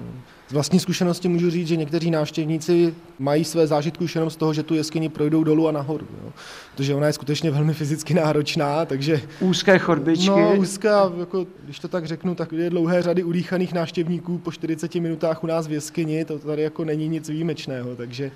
Z 0.47 0.53
vlastní 0.53 0.79
zkušenosti 0.79 1.27
můžu 1.27 1.49
říct, 1.49 1.67
že 1.67 1.75
někteří 1.75 2.11
návštěvníci 2.11 2.95
mají 3.19 3.43
své 3.43 3.67
zážitky 3.67 4.03
už 4.03 4.15
jenom 4.15 4.29
z 4.29 4.35
toho, 4.35 4.53
že 4.53 4.63
tu 4.63 4.75
jeskyni 4.75 5.09
projdou 5.09 5.43
dolů 5.43 5.67
a 5.67 5.71
nahoru. 5.71 6.07
Jo. 6.23 6.33
Protože 6.71 6.95
ona 6.95 7.07
je 7.07 7.13
skutečně 7.13 7.51
velmi 7.51 7.73
fyzicky 7.73 8.13
náročná, 8.13 8.85
takže... 8.85 9.21
Úzké 9.39 9.79
chodbičky. 9.79 10.29
No, 10.29 10.55
úzká, 10.55 11.11
jako, 11.19 11.47
když 11.63 11.79
to 11.79 11.87
tak 11.87 12.05
řeknu, 12.05 12.35
tak 12.35 12.51
je 12.51 12.69
dlouhé 12.69 13.01
řady 13.01 13.23
udýchaných 13.23 13.73
návštěvníků 13.73 14.37
po 14.37 14.51
40 14.51 14.95
minutách 14.95 15.43
u 15.43 15.47
nás 15.47 15.67
v 15.67 15.71
jeskyni, 15.71 16.25
to 16.25 16.39
tady 16.39 16.61
jako 16.61 16.85
není 16.85 17.07
nic 17.07 17.29
výjimečného, 17.29 17.95
takže 17.95 18.31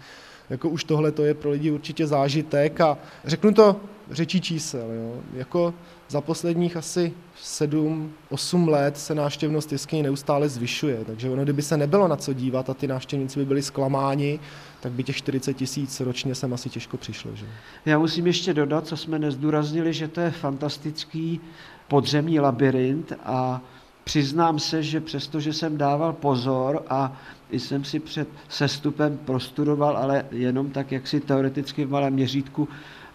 jako 0.50 0.70
už 0.70 0.84
tohle 0.84 1.12
to 1.12 1.24
je 1.24 1.34
pro 1.34 1.50
lidi 1.50 1.72
určitě 1.72 2.08
zážitek 2.08 2.82
a 2.82 2.98
řeknu 3.26 3.54
to 3.54 3.76
řečí 4.12 4.42
čísel. 4.42 4.92
Jo. 4.92 5.22
Jako 5.34 5.74
za 6.10 6.22
posledních 6.22 6.78
asi 6.78 7.14
7-8 7.44 8.70
let 8.70 8.98
se 8.98 9.16
návštěvnost 9.16 9.72
jeskyně 9.72 10.04
neustále 10.04 10.50
zvyšuje, 10.50 11.06
takže 11.06 11.30
ono, 11.30 11.44
kdyby 11.44 11.62
se 11.62 11.78
nebylo 11.78 12.08
na 12.08 12.16
co 12.16 12.34
dívat 12.34 12.70
a 12.70 12.74
ty 12.74 12.88
návštěvníci 12.88 13.40
by 13.40 13.46
byli 13.46 13.62
zklamáni, 13.62 14.40
tak 14.80 14.92
by 14.92 15.04
těch 15.04 15.16
40 15.16 15.54
tisíc 15.54 16.00
ročně 16.00 16.36
sem 16.36 16.54
asi 16.54 16.70
těžko 16.70 16.98
přišlo. 16.98 17.32
Že? 17.36 17.46
Já 17.86 18.00
musím 18.00 18.28
ještě 18.28 18.54
dodat, 18.54 18.88
co 18.88 18.98
jsme 18.98 19.20
nezdůraznili, 19.20 19.94
že 19.94 20.08
to 20.08 20.22
je 20.22 20.32
fantastický 20.32 21.42
podzemní 21.88 22.40
labirint 22.40 23.14
a 23.24 23.62
přiznám 24.10 24.60
se, 24.60 24.84
že 24.84 25.02
přesto, 25.02 25.40
že 25.40 25.54
jsem 25.54 25.78
dával 25.78 26.14
pozor 26.14 26.84
a 26.90 27.18
jsem 27.52 27.84
si 27.84 28.00
před 28.00 28.28
sestupem 28.48 29.18
prostudoval, 29.26 29.98
ale 29.98 30.26
jenom 30.32 30.70
tak, 30.70 30.92
jak 30.92 31.08
si 31.08 31.20
teoreticky 31.20 31.86
v 31.86 31.90
malém 31.90 32.14
měřítku, 32.14 32.68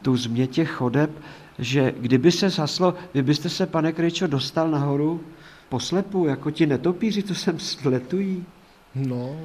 tu 0.02 0.16
změ 0.16 0.46
těch 0.46 0.70
chodeb, 0.70 1.10
že 1.58 1.94
kdyby 2.00 2.32
se 2.32 2.50
zaslo, 2.50 2.94
vy 3.14 3.22
byste 3.22 3.48
se, 3.48 3.66
pane 3.66 3.92
Krejčo, 3.92 4.26
dostal 4.26 4.70
nahoru 4.70 5.20
poslepu, 5.68 6.26
jako 6.26 6.50
ti 6.50 6.66
netopíři, 6.66 7.22
co 7.22 7.34
sem 7.34 7.58
sletují? 7.58 8.44
No, 8.94 9.36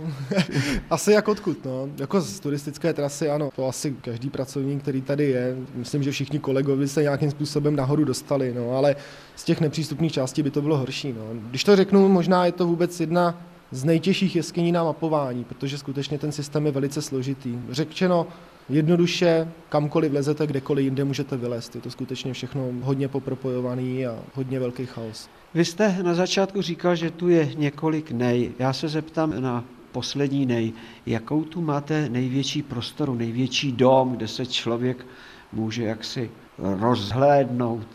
asi 0.89 1.12
jak 1.12 1.27
odkud, 1.27 1.65
no. 1.65 1.89
Jako 1.97 2.21
z 2.21 2.39
turistické 2.39 2.93
trasy, 2.93 3.29
ano, 3.29 3.49
to 3.55 3.67
asi 3.67 3.95
každý 4.01 4.29
pracovník, 4.29 4.81
který 4.81 5.01
tady 5.01 5.25
je, 5.25 5.55
myslím, 5.73 6.03
že 6.03 6.12
všichni 6.12 6.39
kolegovi 6.39 6.88
se 6.88 7.01
nějakým 7.01 7.31
způsobem 7.31 7.75
nahoru 7.75 8.05
dostali, 8.05 8.53
no, 8.53 8.71
ale 8.71 8.95
z 9.35 9.43
těch 9.43 9.62
nepřístupných 9.62 10.12
částí 10.12 10.43
by 10.43 10.51
to 10.51 10.62
bylo 10.62 10.77
horší, 10.77 11.13
no. 11.13 11.23
Když 11.49 11.63
to 11.63 11.75
řeknu, 11.75 12.09
možná 12.09 12.45
je 12.45 12.51
to 12.51 12.67
vůbec 12.67 12.99
jedna 12.99 13.41
z 13.71 13.83
nejtěžších 13.83 14.35
jeskyní 14.35 14.71
na 14.71 14.83
mapování, 14.83 15.43
protože 15.43 15.77
skutečně 15.77 16.17
ten 16.17 16.31
systém 16.31 16.65
je 16.65 16.71
velice 16.71 17.01
složitý. 17.01 17.59
Řekčeno 17.69 18.27
jednoduše, 18.69 19.51
kamkoliv 19.69 20.12
vlezete, 20.12 20.47
kdekoliv 20.47 20.84
jinde 20.84 21.03
můžete 21.03 21.38
vylézt. 21.38 21.75
Je 21.75 21.82
to 21.82 21.91
skutečně 21.91 22.34
všechno 22.34 22.69
hodně 22.82 23.08
popropojovaný 23.08 24.05
a 24.05 24.19
hodně 24.34 24.60
velký 24.60 24.86
chaos. 24.86 25.29
Vy 25.53 25.65
jste 25.65 26.03
na 26.03 26.13
začátku 26.13 26.62
říkal, 26.62 26.95
že 26.95 27.12
tu 27.12 27.29
je 27.29 27.53
několik 27.55 28.12
nej. 28.12 28.51
Já 28.60 28.73
se 28.73 28.88
zeptám 28.88 29.41
na 29.41 29.63
poslední 29.91 30.45
nej. 30.45 30.73
Jakou 31.05 31.43
tu 31.43 31.62
máte 31.62 32.10
největší 32.10 32.62
prostoru, 32.62 33.15
největší 33.15 33.71
dom, 33.71 34.15
kde 34.15 34.27
se 34.27 34.45
člověk 34.45 35.05
může 35.53 35.84
jaksi 35.84 36.32
rozhlédnout, 36.58 37.88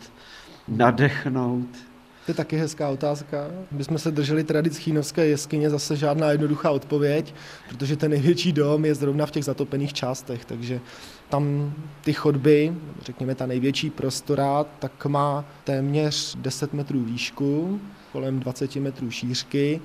nadechnout? 0.67 1.84
To 2.25 2.31
je 2.31 2.35
taky 2.35 2.57
hezká 2.57 2.89
otázka. 2.89 3.47
My 3.71 3.83
jsme 3.83 3.99
se 3.99 4.11
drželi 4.11 4.43
tradic 4.43 4.77
chínovské 4.77 5.27
jeskyně, 5.27 5.69
zase 5.69 5.95
žádná 5.95 6.31
jednoduchá 6.31 6.71
odpověď, 6.71 7.33
protože 7.69 7.95
ten 7.95 8.11
největší 8.11 8.51
dom 8.51 8.85
je 8.85 8.95
zrovna 8.95 9.25
v 9.25 9.31
těch 9.31 9.45
zatopených 9.45 9.93
částech, 9.93 10.45
takže 10.45 10.81
tam 11.29 11.73
ty 12.03 12.13
chodby, 12.13 12.73
řekněme 13.01 13.35
ta 13.35 13.45
největší 13.45 13.89
prostora, 13.89 14.65
tak 14.79 15.05
má 15.05 15.45
téměř 15.63 16.35
10 16.35 16.73
metrů 16.73 17.03
výšku, 17.03 17.79
kolem 18.11 18.39
20 18.39 18.75
metrů 18.75 19.11
šířky 19.11 19.81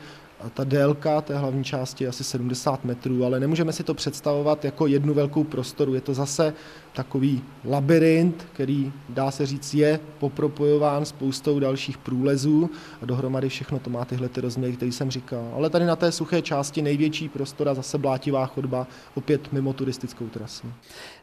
ta 0.55 0.65
délka 0.65 1.21
té 1.21 1.39
hlavní 1.39 1.65
části 1.65 2.05
je 2.05 2.09
asi 2.09 2.25
70 2.25 2.85
metrů, 2.85 3.25
ale 3.25 3.41
nemůžeme 3.41 3.73
si 3.73 3.85
to 3.85 3.95
představovat 3.95 4.65
jako 4.65 4.87
jednu 4.87 5.15
velkou 5.15 5.45
prostoru. 5.45 5.95
Je 5.95 6.01
to 6.01 6.15
zase 6.15 6.55
takový 6.93 7.43
labirint, 7.65 8.47
který 8.53 8.93
dá 9.09 9.31
se 9.31 9.47
říct 9.47 9.75
je 9.75 10.01
popropojován 10.19 11.05
spoustou 11.05 11.59
dalších 11.59 11.99
průlezů 11.99 12.71
a 13.03 13.07
dohromady 13.07 13.49
všechno 13.49 13.79
to 13.79 13.91
má 13.91 14.05
tyhle 14.05 14.29
ty 14.29 14.41
rozměry, 14.41 14.77
které 14.77 14.93
jsem 14.93 15.11
říkal. 15.11 15.53
Ale 15.57 15.71
tady 15.71 15.85
na 15.85 15.97
té 15.97 16.13
suché 16.13 16.43
části 16.43 16.83
největší 16.83 17.29
prostora 17.29 17.75
zase 17.75 17.99
blátivá 17.99 18.47
chodba, 18.47 18.87
opět 19.15 19.53
mimo 19.53 19.73
turistickou 19.73 20.29
trasu. 20.29 20.67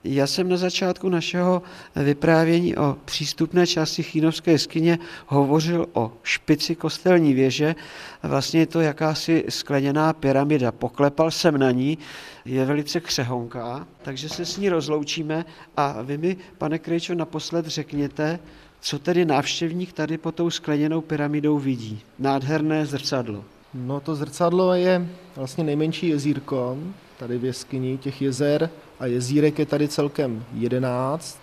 Já 0.03 0.27
jsem 0.27 0.49
na 0.49 0.57
začátku 0.57 1.09
našeho 1.09 1.61
vyprávění 1.95 2.77
o 2.77 2.97
přístupné 3.05 3.67
části 3.67 4.03
Chínovské 4.03 4.51
jeskyně 4.51 4.99
hovořil 5.27 5.85
o 5.93 6.11
špici 6.23 6.75
kostelní 6.75 7.33
věže. 7.33 7.75
Vlastně 8.23 8.59
je 8.59 8.65
to 8.65 8.81
jakási 8.81 9.45
skleněná 9.49 10.13
pyramida. 10.13 10.71
Poklepal 10.71 11.31
jsem 11.31 11.57
na 11.57 11.71
ní, 11.71 11.97
je 12.45 12.65
velice 12.65 12.99
křehonká, 12.99 13.87
takže 14.01 14.29
se 14.29 14.45
s 14.45 14.57
ní 14.57 14.69
rozloučíme 14.69 15.45
a 15.77 16.01
vy 16.01 16.17
mi, 16.17 16.37
pane 16.57 16.79
Krejčo, 16.79 17.15
naposled 17.15 17.65
řekněte, 17.65 18.39
co 18.81 18.99
tedy 18.99 19.25
návštěvník 19.25 19.93
tady 19.93 20.17
po 20.17 20.31
tou 20.31 20.49
skleněnou 20.49 21.01
pyramidou 21.01 21.59
vidí. 21.59 21.99
Nádherné 22.19 22.85
zrcadlo. 22.85 23.43
No 23.73 23.99
to 23.99 24.15
zrcadlo 24.15 24.73
je 24.73 25.07
vlastně 25.35 25.63
nejmenší 25.63 26.07
jezírko 26.07 26.77
tady 27.19 27.37
v 27.37 27.45
jeskyni. 27.45 27.97
Těch 27.97 28.21
jezer 28.21 28.69
a 28.99 29.05
jezírek 29.05 29.59
je 29.59 29.65
tady 29.65 29.87
celkem 29.87 30.45
11. 30.53 31.39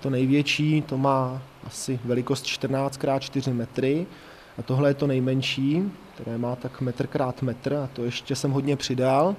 To 0.00 0.10
největší, 0.10 0.82
to 0.82 0.98
má 0.98 1.42
asi 1.66 2.00
velikost 2.04 2.46
14 2.46 3.00
x 3.16 3.24
4 3.24 3.52
metry. 3.52 4.06
A 4.58 4.62
tohle 4.62 4.90
je 4.90 4.94
to 4.94 5.06
nejmenší, 5.06 5.92
které 6.14 6.38
má 6.38 6.56
tak 6.56 6.80
metr 6.80 7.06
krát 7.06 7.42
metr 7.42 7.74
a 7.74 7.88
to 7.92 8.04
ještě 8.04 8.36
jsem 8.36 8.50
hodně 8.50 8.76
přidal 8.76 9.36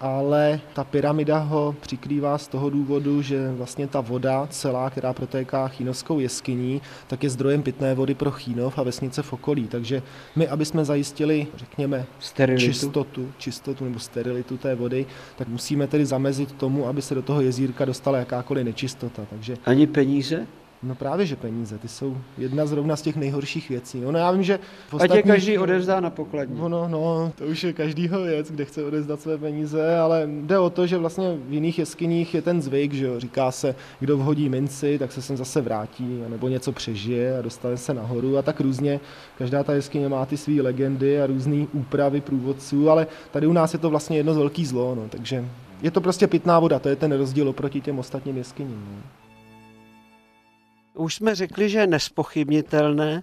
ale 0.00 0.60
ta 0.74 0.84
pyramida 0.84 1.38
ho 1.38 1.74
přikrývá 1.80 2.38
z 2.38 2.48
toho 2.48 2.70
důvodu, 2.70 3.22
že 3.22 3.52
vlastně 3.52 3.86
ta 3.86 4.00
voda 4.00 4.46
celá, 4.50 4.90
která 4.90 5.12
protéká 5.12 5.68
Chínovskou 5.68 6.18
jeskyní, 6.18 6.82
tak 7.06 7.24
je 7.24 7.30
zdrojem 7.30 7.62
pitné 7.62 7.94
vody 7.94 8.14
pro 8.14 8.30
Chínov 8.30 8.78
a 8.78 8.82
vesnice 8.82 9.22
v 9.22 9.32
okolí. 9.32 9.68
Takže 9.68 10.02
my, 10.36 10.48
aby 10.48 10.64
jsme 10.64 10.84
zajistili, 10.84 11.46
řekněme, 11.56 12.06
sterilitu. 12.20 12.64
čistotu, 12.64 13.32
čistotu 13.38 13.84
nebo 13.84 13.98
sterilitu 13.98 14.56
té 14.56 14.74
vody, 14.74 15.06
tak 15.36 15.48
musíme 15.48 15.86
tedy 15.86 16.06
zamezit 16.06 16.52
tomu, 16.52 16.86
aby 16.86 17.02
se 17.02 17.14
do 17.14 17.22
toho 17.22 17.40
jezírka 17.40 17.84
dostala 17.84 18.18
jakákoliv 18.18 18.64
nečistota. 18.64 19.22
Takže 19.30 19.56
Ani 19.66 19.86
peníze? 19.86 20.46
No 20.82 20.94
právě, 20.94 21.26
že 21.26 21.36
peníze, 21.36 21.78
ty 21.78 21.88
jsou 21.88 22.16
jedna 22.38 22.66
zrovna 22.66 22.96
z 22.96 23.02
těch 23.02 23.16
nejhorších 23.16 23.68
věcí. 23.68 24.00
No, 24.00 24.12
no 24.12 24.18
já 24.18 24.30
vím, 24.30 24.42
že... 24.42 24.58
Ať 25.00 25.14
je 25.14 25.22
každý 25.22 25.58
odevzdá 25.58 26.00
na 26.00 26.10
pokladní. 26.10 26.60
No, 26.60 26.68
no, 26.68 26.88
no, 26.88 27.32
to 27.38 27.44
už 27.44 27.64
je 27.64 27.72
každýho 27.72 28.22
věc, 28.22 28.50
kde 28.50 28.64
chce 28.64 28.84
odevzdat 28.84 29.20
své 29.20 29.38
peníze, 29.38 29.98
ale 29.98 30.28
jde 30.42 30.58
o 30.58 30.70
to, 30.70 30.86
že 30.86 30.98
vlastně 30.98 31.36
v 31.48 31.52
jiných 31.52 31.78
jeskyních 31.78 32.34
je 32.34 32.42
ten 32.42 32.62
zvyk, 32.62 32.92
že 32.92 33.06
jo, 33.06 33.20
říká 33.20 33.50
se, 33.50 33.74
kdo 34.00 34.16
vhodí 34.18 34.48
minci, 34.48 34.98
tak 34.98 35.12
se 35.12 35.22
sem 35.22 35.36
zase 35.36 35.60
vrátí, 35.60 36.22
nebo 36.28 36.48
něco 36.48 36.72
přežije 36.72 37.38
a 37.38 37.42
dostane 37.42 37.76
se 37.76 37.94
nahoru 37.94 38.38
a 38.38 38.42
tak 38.42 38.60
různě. 38.60 39.00
Každá 39.38 39.64
ta 39.64 39.72
jeskyně 39.72 40.08
má 40.08 40.26
ty 40.26 40.36
své 40.36 40.62
legendy 40.62 41.22
a 41.22 41.26
různé 41.26 41.66
úpravy 41.72 42.20
průvodců, 42.20 42.90
ale 42.90 43.06
tady 43.30 43.46
u 43.46 43.52
nás 43.52 43.72
je 43.72 43.78
to 43.78 43.90
vlastně 43.90 44.16
jedno 44.16 44.34
z 44.34 44.36
velký 44.36 44.66
zlo, 44.66 44.94
no, 44.94 45.08
takže 45.08 45.44
je 45.82 45.90
to 45.90 46.00
prostě 46.00 46.26
pitná 46.26 46.58
voda, 46.58 46.78
to 46.78 46.88
je 46.88 46.96
ten 46.96 47.12
rozdíl 47.12 47.48
oproti 47.48 47.80
těm 47.80 47.98
ostatním 47.98 48.36
jeskyním. 48.36 48.84
No. 48.94 49.17
Už 50.98 51.14
jsme 51.14 51.34
řekli, 51.34 51.68
že 51.68 51.78
je 51.78 51.86
nespochybnitelné 51.86 53.22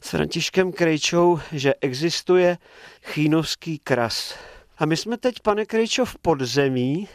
s 0.00 0.08
Františkem 0.08 0.72
Krejčou, 0.72 1.40
že 1.52 1.74
existuje 1.80 2.58
chínovský 3.02 3.78
kras. 3.78 4.34
A 4.78 4.86
my 4.86 4.96
jsme 4.96 5.16
teď, 5.16 5.34
pane 5.42 5.66
Krejčo, 5.66 6.04
v 6.04 6.18
podzemí, 6.18 7.08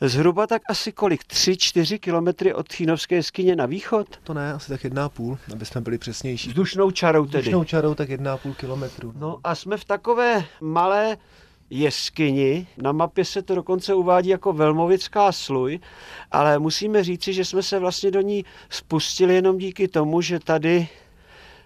zhruba 0.00 0.46
tak 0.46 0.62
asi 0.68 0.92
kolik? 0.92 1.24
3-4 1.24 1.98
kilometry 1.98 2.54
od 2.54 2.72
Chínovské 2.72 3.14
jeskyně 3.14 3.56
na 3.56 3.66
východ? 3.66 4.08
To 4.24 4.34
ne, 4.34 4.52
asi 4.52 4.68
tak 4.68 4.84
jedna 4.84 5.08
půl, 5.08 5.38
aby 5.52 5.66
jsme 5.66 5.80
byli 5.80 5.98
přesnější. 5.98 6.48
Vzdušnou 6.48 6.90
čarou 6.90 7.26
tedy. 7.26 7.38
Vzdušnou 7.38 7.64
čarou 7.64 7.94
tak 7.94 8.08
jedna 8.08 8.36
půl 8.36 8.54
kilometru. 8.54 9.12
No 9.16 9.38
a 9.44 9.54
jsme 9.54 9.76
v 9.76 9.84
takové 9.84 10.44
malé 10.60 11.16
jeskyni. 11.70 12.66
Na 12.76 12.92
mapě 12.92 13.24
se 13.24 13.42
to 13.42 13.54
dokonce 13.54 13.94
uvádí 13.94 14.28
jako 14.28 14.52
Velmovická 14.52 15.32
sluj, 15.32 15.80
ale 16.30 16.58
musíme 16.58 17.04
říci, 17.04 17.32
že 17.32 17.44
jsme 17.44 17.62
se 17.62 17.78
vlastně 17.78 18.10
do 18.10 18.20
ní 18.20 18.44
spustili 18.70 19.34
jenom 19.34 19.58
díky 19.58 19.88
tomu, 19.88 20.20
že 20.20 20.38
tady 20.38 20.88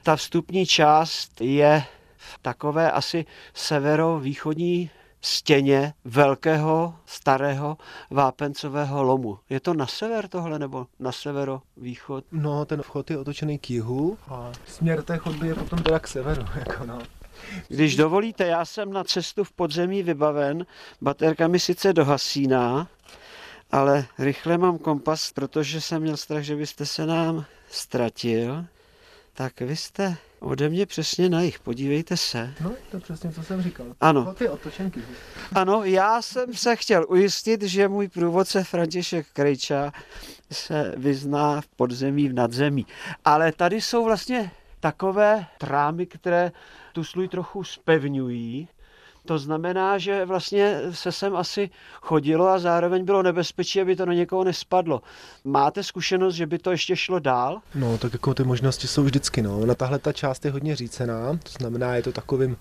ta 0.02 0.16
vstupní 0.16 0.66
část 0.66 1.40
je 1.40 1.84
v 2.16 2.38
takové 2.42 2.90
asi 2.90 3.24
severovýchodní 3.54 4.90
stěně 5.22 5.94
velkého 6.04 6.94
starého 7.06 7.76
vápencového 8.10 9.02
lomu. 9.02 9.38
Je 9.50 9.60
to 9.60 9.74
na 9.74 9.86
sever 9.86 10.28
tohle 10.28 10.58
nebo 10.58 10.86
na 10.98 11.12
severovýchod? 11.12 12.24
No, 12.32 12.64
ten 12.64 12.82
vchod 12.82 13.10
je 13.10 13.18
otočený 13.18 13.58
k 13.58 13.70
jihu 13.70 14.18
a 14.28 14.52
směr 14.66 15.02
té 15.02 15.18
chodby 15.18 15.46
je 15.46 15.54
potom 15.54 15.78
teda 15.78 15.98
k 15.98 16.08
severu. 16.08 16.42
Jako 16.58 16.86
no. 16.86 16.98
Když 17.68 17.96
dovolíte, 17.96 18.46
já 18.46 18.64
jsem 18.64 18.92
na 18.92 19.04
cestu 19.04 19.44
v 19.44 19.52
podzemí 19.52 20.02
vybaven, 20.02 20.66
baterka 21.00 21.48
mi 21.48 21.60
sice 21.60 21.92
dohasíná, 21.92 22.88
ale 23.70 24.06
rychle 24.18 24.58
mám 24.58 24.78
kompas, 24.78 25.32
protože 25.32 25.80
jsem 25.80 26.02
měl 26.02 26.16
strach, 26.16 26.42
že 26.42 26.56
byste 26.56 26.86
se 26.86 27.06
nám 27.06 27.44
ztratil. 27.70 28.64
Tak 29.34 29.60
vy 29.60 29.76
jste 29.76 30.16
ode 30.42 30.68
mě 30.68 30.86
přesně 30.86 31.28
na 31.28 31.42
jich, 31.42 31.60
podívejte 31.60 32.16
se. 32.16 32.54
No, 32.60 32.72
to 32.90 33.00
přesně, 33.00 33.32
co 33.32 33.42
jsem 33.42 33.62
říkal. 33.62 33.86
Ano. 34.00 34.34
ty 34.34 34.48
otočenky. 34.48 35.00
Ano, 35.52 35.84
já 35.84 36.22
jsem 36.22 36.54
se 36.54 36.76
chtěl 36.76 37.06
ujistit, 37.08 37.62
že 37.62 37.88
můj 37.88 38.08
průvodce 38.08 38.64
František 38.64 39.26
Krejča 39.32 39.92
se 40.52 40.94
vyzná 40.96 41.60
v 41.60 41.66
podzemí, 41.66 42.28
v 42.28 42.32
nadzemí. 42.32 42.86
Ale 43.24 43.52
tady 43.52 43.80
jsou 43.80 44.04
vlastně 44.04 44.50
takové 44.82 45.46
trámy, 45.58 46.06
které 46.06 46.52
tu 46.92 47.04
sluj 47.04 47.28
trochu 47.28 47.64
spevňují. 47.64 48.68
To 49.26 49.38
znamená, 49.38 49.98
že 49.98 50.24
vlastně 50.24 50.80
se 50.90 51.12
sem 51.12 51.36
asi 51.36 51.70
chodilo 52.00 52.48
a 52.48 52.58
zároveň 52.58 53.04
bylo 53.04 53.22
nebezpečí, 53.22 53.80
aby 53.80 53.96
to 53.96 54.06
na 54.06 54.14
někoho 54.14 54.44
nespadlo. 54.44 55.02
Máte 55.44 55.82
zkušenost, 55.82 56.34
že 56.34 56.46
by 56.46 56.58
to 56.58 56.70
ještě 56.70 56.96
šlo 56.96 57.18
dál? 57.18 57.60
No, 57.74 57.98
tak 57.98 58.12
jako 58.12 58.34
ty 58.34 58.44
možnosti 58.44 58.88
jsou 58.88 59.02
vždycky, 59.02 59.42
no. 59.42 59.66
Na 59.66 59.74
tahle 59.74 59.98
ta 59.98 60.12
část 60.12 60.44
je 60.44 60.50
hodně 60.50 60.76
řícená, 60.76 61.38
to 61.42 61.52
znamená, 61.58 61.94
je 61.94 62.02
to 62.02 62.12
takovým 62.12 62.56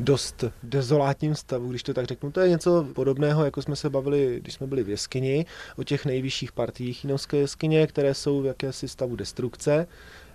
dost 0.00 0.44
dezolátním 0.62 1.34
stavu, 1.34 1.68
když 1.68 1.82
to 1.82 1.94
tak 1.94 2.06
řeknu. 2.06 2.30
To 2.30 2.40
je 2.40 2.48
něco 2.48 2.86
podobného, 2.94 3.44
jako 3.44 3.62
jsme 3.62 3.76
se 3.76 3.90
bavili, 3.90 4.38
když 4.40 4.54
jsme 4.54 4.66
byli 4.66 4.82
v 4.82 4.88
jeskyni, 4.88 5.46
o 5.76 5.84
těch 5.84 6.06
nejvyšších 6.06 6.52
partiích 6.52 6.98
chinovské 6.98 7.36
jeskyně, 7.36 7.86
které 7.86 8.14
jsou 8.14 8.42
v 8.42 8.46
jakési 8.46 8.88
stavu 8.88 9.16
destrukce. 9.16 9.86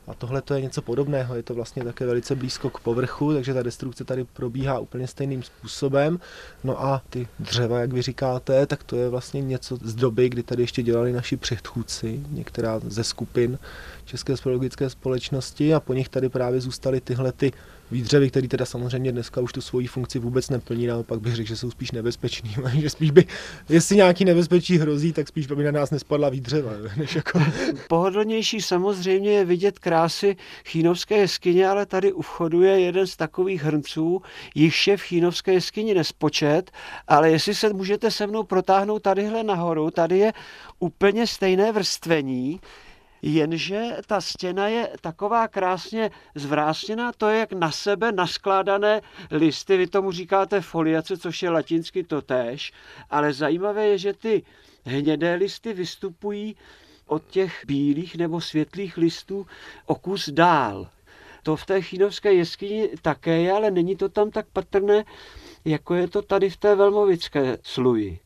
A 0.07 0.13
tohle 0.13 0.41
to 0.41 0.53
je 0.53 0.61
něco 0.61 0.81
podobného, 0.81 1.35
je 1.35 1.43
to 1.43 1.53
vlastně 1.53 1.83
také 1.83 2.05
velice 2.05 2.35
blízko 2.35 2.69
k 2.69 2.79
povrchu, 2.79 3.33
takže 3.33 3.53
ta 3.53 3.63
destrukce 3.63 4.03
tady 4.03 4.23
probíhá 4.23 4.79
úplně 4.79 5.07
stejným 5.07 5.43
způsobem. 5.43 6.19
No 6.63 6.83
a 6.83 7.01
ty 7.09 7.27
dřeva, 7.39 7.79
jak 7.79 7.93
vy 7.93 8.01
říkáte, 8.01 8.65
tak 8.65 8.83
to 8.83 8.95
je 8.95 9.09
vlastně 9.09 9.41
něco 9.41 9.77
z 9.81 9.95
doby, 9.95 10.29
kdy 10.29 10.43
tady 10.43 10.63
ještě 10.63 10.83
dělali 10.83 11.13
naši 11.13 11.37
předchůdci, 11.37 12.23
některá 12.29 12.79
ze 12.87 13.03
skupin 13.03 13.59
České 14.05 14.37
speleologické 14.37 14.89
společnosti 14.89 15.73
a 15.73 15.79
po 15.79 15.93
nich 15.93 16.09
tady 16.09 16.29
právě 16.29 16.61
zůstaly 16.61 17.01
tyhle 17.01 17.31
ty 17.31 17.51
výdřevy, 17.91 18.30
které 18.30 18.47
teda 18.47 18.65
samozřejmě 18.65 19.12
dneska 19.12 19.41
už 19.41 19.54
tu 19.54 19.62
svoji 19.62 19.88
funkci 19.88 20.19
vůbec 20.19 20.49
neplní, 20.49 20.88
naopak 20.88 21.19
bych 21.19 21.36
řekl, 21.36 21.47
že 21.47 21.58
jsou 21.58 21.71
spíš 21.71 21.91
nebezpeční, 21.91 22.56
že 22.80 22.89
spíš 22.89 23.12
by, 23.12 23.25
jestli 23.69 23.95
nějaký 23.95 24.25
nebezpečí 24.25 24.77
hrozí, 24.77 25.13
tak 25.13 25.27
spíš 25.27 25.47
by 25.47 25.63
na 25.63 25.71
nás 25.71 25.91
nespadla 25.91 26.30
výdřeva. 26.30 26.71
Než 26.97 27.15
jako... 27.15 27.41
Pohodlnější 27.88 28.62
samozřejmě 28.62 29.32
je 29.32 29.45
vidět 29.45 29.80
krásy 29.80 30.36
Chínovské 30.65 31.17
jeskyně, 31.17 31.67
ale 31.67 31.86
tady 31.86 32.13
u 32.13 32.21
vchodu 32.21 32.62
je 32.62 32.80
jeden 32.80 33.08
z 33.08 33.15
takových 33.15 33.63
hrnců, 33.63 34.21
jichž 34.56 34.88
je 34.88 34.97
v 34.97 35.01
Chínovské 35.01 35.54
jeskyni 35.54 35.93
nespočet, 35.93 36.71
ale 37.08 37.32
jestli 37.32 37.56
se 37.56 37.73
můžete 37.73 38.12
se 38.12 38.27
mnou 38.27 38.43
protáhnout 38.43 39.01
tadyhle 39.01 39.43
nahoru, 39.43 39.91
tady 39.91 40.17
je 40.17 40.34
úplně 40.80 41.27
stejné 41.27 41.71
vrstvení, 41.71 42.60
jenže 43.21 43.97
ta 44.07 44.21
stěna 44.21 44.67
je 44.67 44.89
taková 45.01 45.47
krásně 45.47 46.12
zvrásněná, 46.36 47.12
to 47.12 47.29
je 47.29 47.39
jak 47.39 47.53
na 47.53 47.71
sebe 47.71 48.12
naskládané 48.12 49.01
listy, 49.31 49.77
vy 49.77 49.88
tomu 49.88 50.12
říkáte 50.12 50.62
foliace, 50.62 51.17
což 51.17 51.43
je 51.43 51.49
latinsky 51.49 52.03
totéž, 52.03 52.73
ale 53.10 53.34
zajímavé 53.34 53.88
je, 53.88 53.97
že 53.97 54.13
ty 54.13 54.43
hnědé 54.86 55.34
listy 55.36 55.73
vystupují 55.73 56.55
od 57.05 57.23
těch 57.27 57.63
bílých 57.65 58.15
nebo 58.15 58.41
světlých 58.41 58.97
listů 58.97 59.47
o 59.86 59.95
kus 59.95 60.29
dál. 60.29 60.88
To 61.43 61.55
v 61.55 61.65
té 61.65 61.81
chínovské 61.81 62.34
jeskyni 62.34 62.89
také 63.01 63.41
je, 63.41 63.51
ale 63.51 63.71
není 63.71 63.95
to 63.95 64.10
tam 64.10 64.31
tak 64.31 64.45
patrné, 64.53 65.03
jako 65.65 65.95
je 65.95 66.07
to 66.07 66.21
tady 66.21 66.49
v 66.49 66.57
té 66.57 66.75
velmovické 66.75 67.57
sluji. 67.63 68.19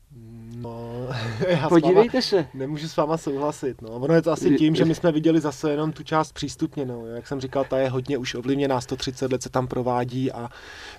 No, 0.65 1.07
já 1.47 1.69
Podívejte 1.69 2.17
váma 2.17 2.21
se. 2.21 2.47
Nemůžu 2.53 2.87
s 2.87 2.97
váma 2.97 3.17
souhlasit. 3.17 3.81
No. 3.81 3.89
Ono 3.89 4.13
je 4.13 4.21
to 4.21 4.31
asi 4.31 4.55
tím, 4.55 4.75
že 4.75 4.85
my 4.85 4.95
jsme 4.95 5.11
viděli 5.11 5.41
zase 5.41 5.71
jenom 5.71 5.91
tu 5.91 6.03
část 6.03 6.31
přístupněnou. 6.31 7.05
Jak 7.05 7.27
jsem 7.27 7.41
říkal, 7.41 7.65
ta 7.69 7.77
je 7.79 7.89
hodně 7.89 8.17
už 8.17 8.35
ovlivněná, 8.35 8.81
130 8.81 9.31
let 9.31 9.43
se 9.43 9.49
tam 9.49 9.67
provádí 9.67 10.31
a 10.31 10.49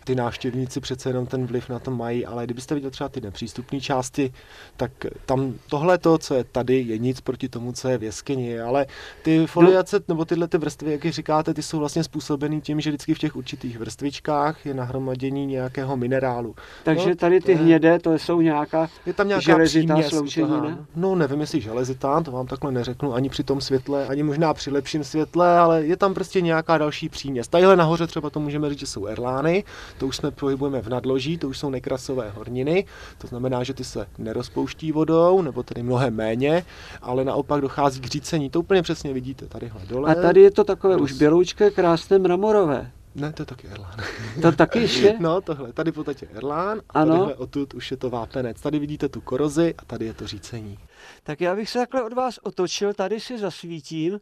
ty 0.05 0.14
návštěvníci 0.14 0.81
přece 0.81 1.09
jenom 1.09 1.26
ten 1.26 1.46
vliv 1.46 1.68
na 1.68 1.79
to 1.79 1.90
mají. 1.90 2.26
Ale 2.26 2.44
kdybyste 2.44 2.74
viděli 2.74 2.90
třeba 2.90 3.09
ty 3.09 3.20
nepřístupné 3.20 3.81
části, 3.81 4.33
tak 4.76 4.92
tam 5.26 5.55
tohle 5.70 5.98
to, 5.98 6.18
co 6.18 6.35
je 6.35 6.44
tady, 6.44 6.81
je 6.81 6.98
nic 6.98 7.20
proti 7.20 7.48
tomu, 7.48 7.72
co 7.72 7.88
je 7.88 7.98
v 7.98 8.02
jeskyni. 8.02 8.61
Ale 8.61 8.87
ty 9.22 9.46
foliace, 9.46 9.96
no. 9.96 10.05
nebo 10.09 10.24
tyhle 10.24 10.48
ty 10.48 10.59
vrstvy, 10.59 10.92
jak 10.92 11.07
říkáte, 11.07 11.55
ty 11.55 11.62
jsou 11.62 11.79
vlastně 11.79 12.05
způsobený 12.05 12.61
tím, 12.61 12.81
že 12.81 12.90
vždycky 12.90 13.14
v 13.14 13.18
těch 13.18 13.37
určitých 13.37 13.79
vrstvičkách 13.79 14.66
je 14.66 14.74
nahromadění 14.74 15.46
nějakého 15.46 15.96
minerálu. 15.96 16.55
Takže 16.85 17.09
no, 17.09 17.16
tady 17.16 17.40
ty 17.40 17.44
to 17.44 17.50
je- 17.50 17.57
hnědé, 17.57 17.98
to 17.98 18.18
jsou 18.18 18.40
nějaká 18.40 18.88
je 19.07 19.12
tam 19.12 19.29
nějaká 19.29 19.55
železitá 19.64 20.02
sloučenina? 20.02 20.78
No 20.96 21.14
nevím, 21.14 21.40
jestli 21.40 21.60
železitá, 21.60 22.20
to 22.20 22.30
vám 22.30 22.46
takhle 22.46 22.72
neřeknu 22.72 23.14
ani 23.14 23.28
při 23.28 23.44
tom 23.44 23.60
světle, 23.60 24.06
ani 24.06 24.22
možná 24.22 24.54
při 24.54 24.70
lepším 24.70 25.04
světle, 25.04 25.58
ale 25.58 25.86
je 25.86 25.96
tam 25.96 26.14
prostě 26.14 26.40
nějaká 26.40 26.78
další 26.78 27.08
příměs. 27.08 27.48
Tadyhle 27.48 27.76
nahoře 27.76 28.06
třeba 28.06 28.30
to 28.30 28.40
můžeme 28.40 28.70
říct, 28.70 28.78
že 28.78 28.86
jsou 28.86 29.06
erlány, 29.06 29.64
to 29.98 30.06
už 30.06 30.16
jsme 30.16 30.30
pohybujeme 30.30 30.82
v 30.82 30.88
nadloží, 30.88 31.38
to 31.38 31.48
už 31.48 31.58
jsou 31.58 31.70
nekrasové 31.70 32.30
horniny, 32.30 32.84
to 33.18 33.26
znamená, 33.26 33.62
že 33.62 33.74
ty 33.74 33.84
se 33.84 34.06
nerozpouští 34.18 34.92
vodou, 34.92 35.42
nebo 35.42 35.62
tedy 35.62 35.82
mnohem 35.82 36.14
méně, 36.14 36.64
ale 37.02 37.24
naopak 37.24 37.60
dochází 37.60 38.00
k 38.00 38.06
řícení. 38.06 38.50
To 38.50 38.60
úplně 38.60 38.82
přesně 38.82 39.12
vidíte 39.12 39.46
tadyhle 39.46 39.80
dole. 39.88 40.10
A 40.10 40.14
tady 40.14 40.40
je 40.40 40.50
to 40.50 40.64
takové 40.64 40.96
Roz- 40.96 41.02
už 41.02 41.12
běloučké, 41.12 41.70
krásné 41.70 42.18
mramorové. 42.18 42.90
Ne, 43.16 43.33
to 43.33 43.42
je 43.42 43.46
taky 43.46 43.68
erlán. 43.68 43.96
To 44.42 44.52
taky 44.52 44.79
ještě? 44.79 45.16
No, 45.20 45.40
tohle, 45.40 45.72
tady 45.72 45.90
v 45.90 45.94
podstatě 45.94 46.29
erlán, 46.35 46.79
a 46.88 47.00
Ano. 47.00 47.12
tadyhle 47.12 47.35
odtud 47.35 47.74
už 47.74 47.90
je 47.90 47.96
to 47.96 48.11
vápenec. 48.11 48.61
Tady 48.61 48.79
vidíte 48.79 49.09
tu 49.09 49.20
korozi 49.20 49.74
a 49.79 49.85
tady 49.85 50.05
je 50.05 50.14
to 50.14 50.26
řícení. 50.26 50.79
Tak 51.22 51.40
já 51.40 51.55
bych 51.55 51.70
se 51.70 51.79
takhle 51.79 52.02
od 52.02 52.12
vás 52.12 52.38
otočil, 52.42 52.94
tady 52.94 53.20
si 53.20 53.38
zasvítím, 53.38 54.20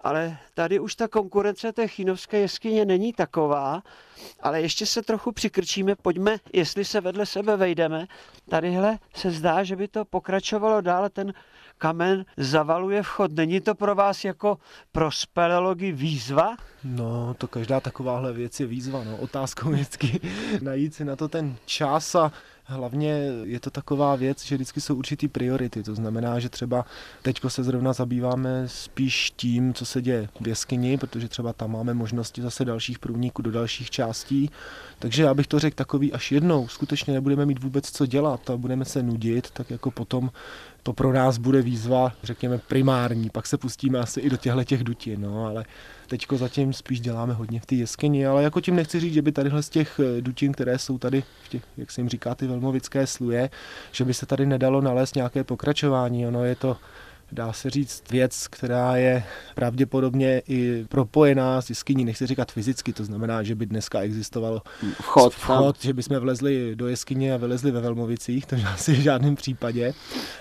ale 0.00 0.36
tady 0.54 0.80
už 0.80 0.94
ta 0.94 1.08
konkurence 1.08 1.72
té 1.72 1.88
chinovské 1.88 2.38
jeskyně 2.38 2.84
není 2.84 3.12
taková, 3.12 3.82
ale 4.40 4.60
ještě 4.60 4.86
se 4.86 5.02
trochu 5.02 5.32
přikrčíme, 5.32 5.94
pojďme, 5.96 6.36
jestli 6.52 6.84
se 6.84 7.00
vedle 7.00 7.26
sebe 7.26 7.56
vejdeme. 7.56 8.06
Tadyhle 8.48 8.98
se 9.14 9.30
zdá, 9.30 9.62
že 9.64 9.76
by 9.76 9.88
to 9.88 10.04
pokračovalo 10.04 10.80
dál, 10.80 11.08
ten 11.08 11.34
kamen 11.84 12.24
zavaluje 12.36 13.02
vchod. 13.02 13.36
Není 13.36 13.60
to 13.60 13.74
pro 13.74 13.94
vás 13.94 14.24
jako 14.24 14.58
pro 14.92 15.10
speleology 15.10 15.92
výzva? 15.92 16.56
No, 16.84 17.34
to 17.38 17.48
každá 17.48 17.80
takováhle 17.80 18.32
věc 18.32 18.60
je 18.60 18.66
výzva, 18.66 19.04
no. 19.04 19.16
Otázkou 19.16 19.70
vždycky 19.70 20.20
najít 20.60 20.94
si 20.94 21.04
na 21.04 21.16
to 21.16 21.28
ten 21.28 21.56
čas 21.66 22.14
a 22.14 22.32
hlavně 22.64 23.08
je 23.44 23.60
to 23.60 23.70
taková 23.70 24.16
věc, 24.16 24.44
že 24.44 24.54
vždycky 24.54 24.80
jsou 24.80 24.94
určitý 24.94 25.28
priority. 25.28 25.82
To 25.82 25.94
znamená, 25.94 26.38
že 26.38 26.48
třeba 26.48 26.84
teďko 27.22 27.50
se 27.50 27.64
zrovna 27.64 27.92
zabýváme 27.92 28.64
spíš 28.66 29.32
tím, 29.36 29.74
co 29.74 29.86
se 29.86 30.02
děje 30.02 30.28
v 30.40 30.48
jeskyni, 30.48 30.98
protože 30.98 31.28
třeba 31.28 31.52
tam 31.52 31.72
máme 31.72 31.94
možnosti 31.94 32.42
zase 32.42 32.64
dalších 32.64 32.98
průniků 32.98 33.42
do 33.42 33.50
dalších 33.50 33.90
částí. 33.90 34.50
Takže 34.98 35.22
já 35.22 35.34
bych 35.34 35.46
to 35.46 35.58
řekl 35.58 35.76
takový, 35.76 36.12
až 36.12 36.32
jednou 36.32 36.68
skutečně 36.68 37.14
nebudeme 37.14 37.46
mít 37.46 37.62
vůbec 37.62 37.90
co 37.90 38.06
dělat 38.06 38.50
a 38.50 38.56
budeme 38.56 38.84
se 38.84 39.02
nudit, 39.02 39.50
tak 39.50 39.70
jako 39.70 39.90
potom 39.90 40.30
to 40.82 40.92
pro 40.92 41.12
nás 41.12 41.38
bude 41.38 41.62
výzva, 41.62 42.12
řekněme, 42.22 42.58
primární. 42.58 43.30
Pak 43.30 43.46
se 43.46 43.58
pustíme 43.58 43.98
asi 43.98 44.20
i 44.20 44.30
do 44.30 44.36
těchto 44.36 44.64
těch 44.64 44.84
dutin, 44.84 45.20
no, 45.20 45.46
ale 45.46 45.64
teďko 46.06 46.36
zatím 46.36 46.72
spíš 46.72 47.00
děláme 47.00 47.34
hodně 47.34 47.60
v 47.60 47.66
té 47.66 47.74
jeskyni, 47.74 48.26
ale 48.26 48.42
jako 48.42 48.60
tím 48.60 48.76
nechci 48.76 49.00
říct, 49.00 49.14
že 49.14 49.22
by 49.22 49.32
tadyhle 49.32 49.62
z 49.62 49.68
těch 49.68 50.00
dutin, 50.20 50.52
které 50.52 50.78
jsou 50.78 50.98
tady 50.98 51.24
v 51.44 51.48
těch, 51.48 51.62
jak 51.76 51.90
se 51.90 52.00
jim 52.00 52.08
říká, 52.08 52.34
ty 52.34 52.46
velmovické 52.54 53.06
sluje, 53.06 53.50
že 53.92 54.04
by 54.04 54.14
se 54.14 54.26
tady 54.26 54.46
nedalo 54.46 54.80
nalézt 54.80 55.16
nějaké 55.16 55.44
pokračování. 55.44 56.26
Ono 56.26 56.44
je 56.44 56.54
to 56.54 56.76
dá 57.34 57.52
se 57.52 57.70
říct, 57.70 58.02
věc, 58.10 58.48
která 58.48 58.96
je 58.96 59.24
pravděpodobně 59.54 60.42
i 60.48 60.84
propojená 60.88 61.62
s 61.62 61.68
jeskyní, 61.68 62.04
nechci 62.04 62.26
říkat 62.26 62.52
fyzicky, 62.52 62.92
to 62.92 63.04
znamená, 63.04 63.42
že 63.42 63.54
by 63.54 63.66
dneska 63.66 64.00
existovalo 64.00 64.62
Vchod, 65.00 65.34
vchod 65.34 65.76
že 65.80 65.92
bychom 65.92 66.18
vlezli 66.18 66.76
do 66.76 66.88
jeskyně 66.88 67.34
a 67.34 67.36
vylezli 67.36 67.70
ve 67.70 67.80
Velmovicích, 67.80 68.46
to 68.46 68.56
asi 68.74 68.92
v 68.92 69.00
žádném 69.00 69.34
případě, 69.34 69.94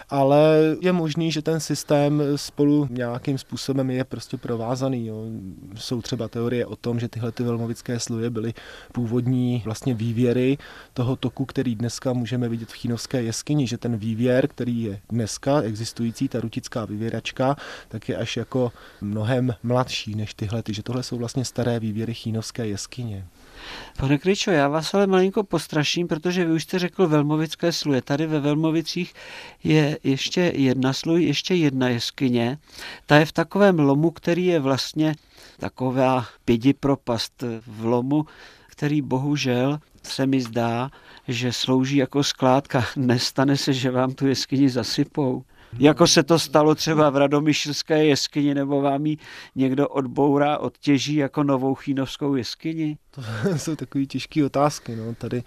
ale 0.09 0.75
je 0.81 0.91
možný, 0.91 1.31
že 1.31 1.41
ten 1.41 1.59
systém 1.59 2.23
spolu 2.35 2.87
nějakým 2.89 3.37
způsobem 3.37 3.89
je 3.89 4.03
prostě 4.03 4.37
provázaný. 4.37 5.07
Jo. 5.07 5.25
Jsou 5.75 6.01
třeba 6.01 6.27
teorie 6.27 6.65
o 6.65 6.75
tom, 6.75 6.99
že 6.99 7.07
tyhle 7.07 7.31
ty 7.31 7.43
velmovické 7.43 7.99
sluje 7.99 8.29
byly 8.29 8.53
původní 8.91 9.61
vlastně 9.65 9.93
vývěry 9.93 10.57
toho 10.93 11.15
toku, 11.15 11.45
který 11.45 11.75
dneska 11.75 12.13
můžeme 12.13 12.49
vidět 12.49 12.69
v 12.69 12.73
Chínovské 12.73 13.21
jeskyni, 13.21 13.67
že 13.67 13.77
ten 13.77 13.97
vývěr, 13.97 14.47
který 14.47 14.83
je 14.83 14.99
dneska 15.09 15.61
existující, 15.61 16.27
ta 16.27 16.39
rutická 16.39 16.82
vyvěračka, 16.85 17.55
tak 17.87 18.09
je 18.09 18.17
až 18.17 18.37
jako 18.37 18.71
mnohem 19.01 19.55
mladší 19.63 20.15
než 20.15 20.33
tyhle, 20.33 20.63
že 20.69 20.83
tohle 20.83 21.03
jsou 21.03 21.17
vlastně 21.17 21.45
staré 21.45 21.79
vývěry 21.79 22.13
Chínovské 22.13 22.67
jeskyně. 22.67 23.25
Pane 23.97 24.17
Kryčo, 24.17 24.51
já 24.51 24.67
vás 24.67 24.93
ale 24.93 25.07
malinko 25.07 25.43
postraším, 25.43 26.07
protože 26.07 26.45
vy 26.45 26.51
už 26.51 26.63
jste 26.63 26.79
řekl 26.79 27.07
Velmovické 27.07 27.71
sluje. 27.71 28.01
Tady 28.01 28.27
ve 28.27 28.39
Velmovicích 28.39 29.13
je 29.63 29.97
ještě 30.03 30.41
jedna 30.55 30.93
sluj, 30.93 31.23
ještě 31.23 31.55
jedna 31.55 31.89
jeskyně. 31.89 32.57
Ta 33.05 33.15
je 33.15 33.25
v 33.25 33.31
takovém 33.31 33.79
lomu, 33.79 34.11
který 34.11 34.45
je 34.45 34.59
vlastně 34.59 35.15
taková 35.59 36.25
pidi 36.45 36.73
propast 36.73 37.43
v 37.67 37.85
lomu, 37.85 38.25
který 38.67 39.01
bohužel 39.01 39.79
se 40.03 40.25
mi 40.25 40.41
zdá, 40.41 40.89
že 41.27 41.53
slouží 41.53 41.97
jako 41.97 42.23
skládka. 42.23 42.85
Nestane 42.95 43.57
se, 43.57 43.73
že 43.73 43.91
vám 43.91 44.13
tu 44.13 44.27
jeskyni 44.27 44.69
zasypou. 44.69 45.43
Jako 45.79 46.07
se 46.07 46.23
to 46.23 46.39
stalo 46.39 46.75
třeba 46.75 47.09
v 47.09 47.17
Radomyšlské 47.17 48.05
jeskyni, 48.05 48.53
nebo 48.53 48.81
vám 48.81 49.05
ji 49.05 49.17
někdo 49.55 49.87
odbourá, 49.87 50.57
odtěží 50.57 51.15
jako 51.15 51.43
novou 51.43 51.75
chínovskou 51.75 52.35
jeskyni? 52.35 52.97
To 53.11 53.21
jsou 53.57 53.75
takové 53.75 54.05
těžké 54.05 54.45
otázky. 54.45 54.95
No. 54.95 55.15
Tady 55.15 55.43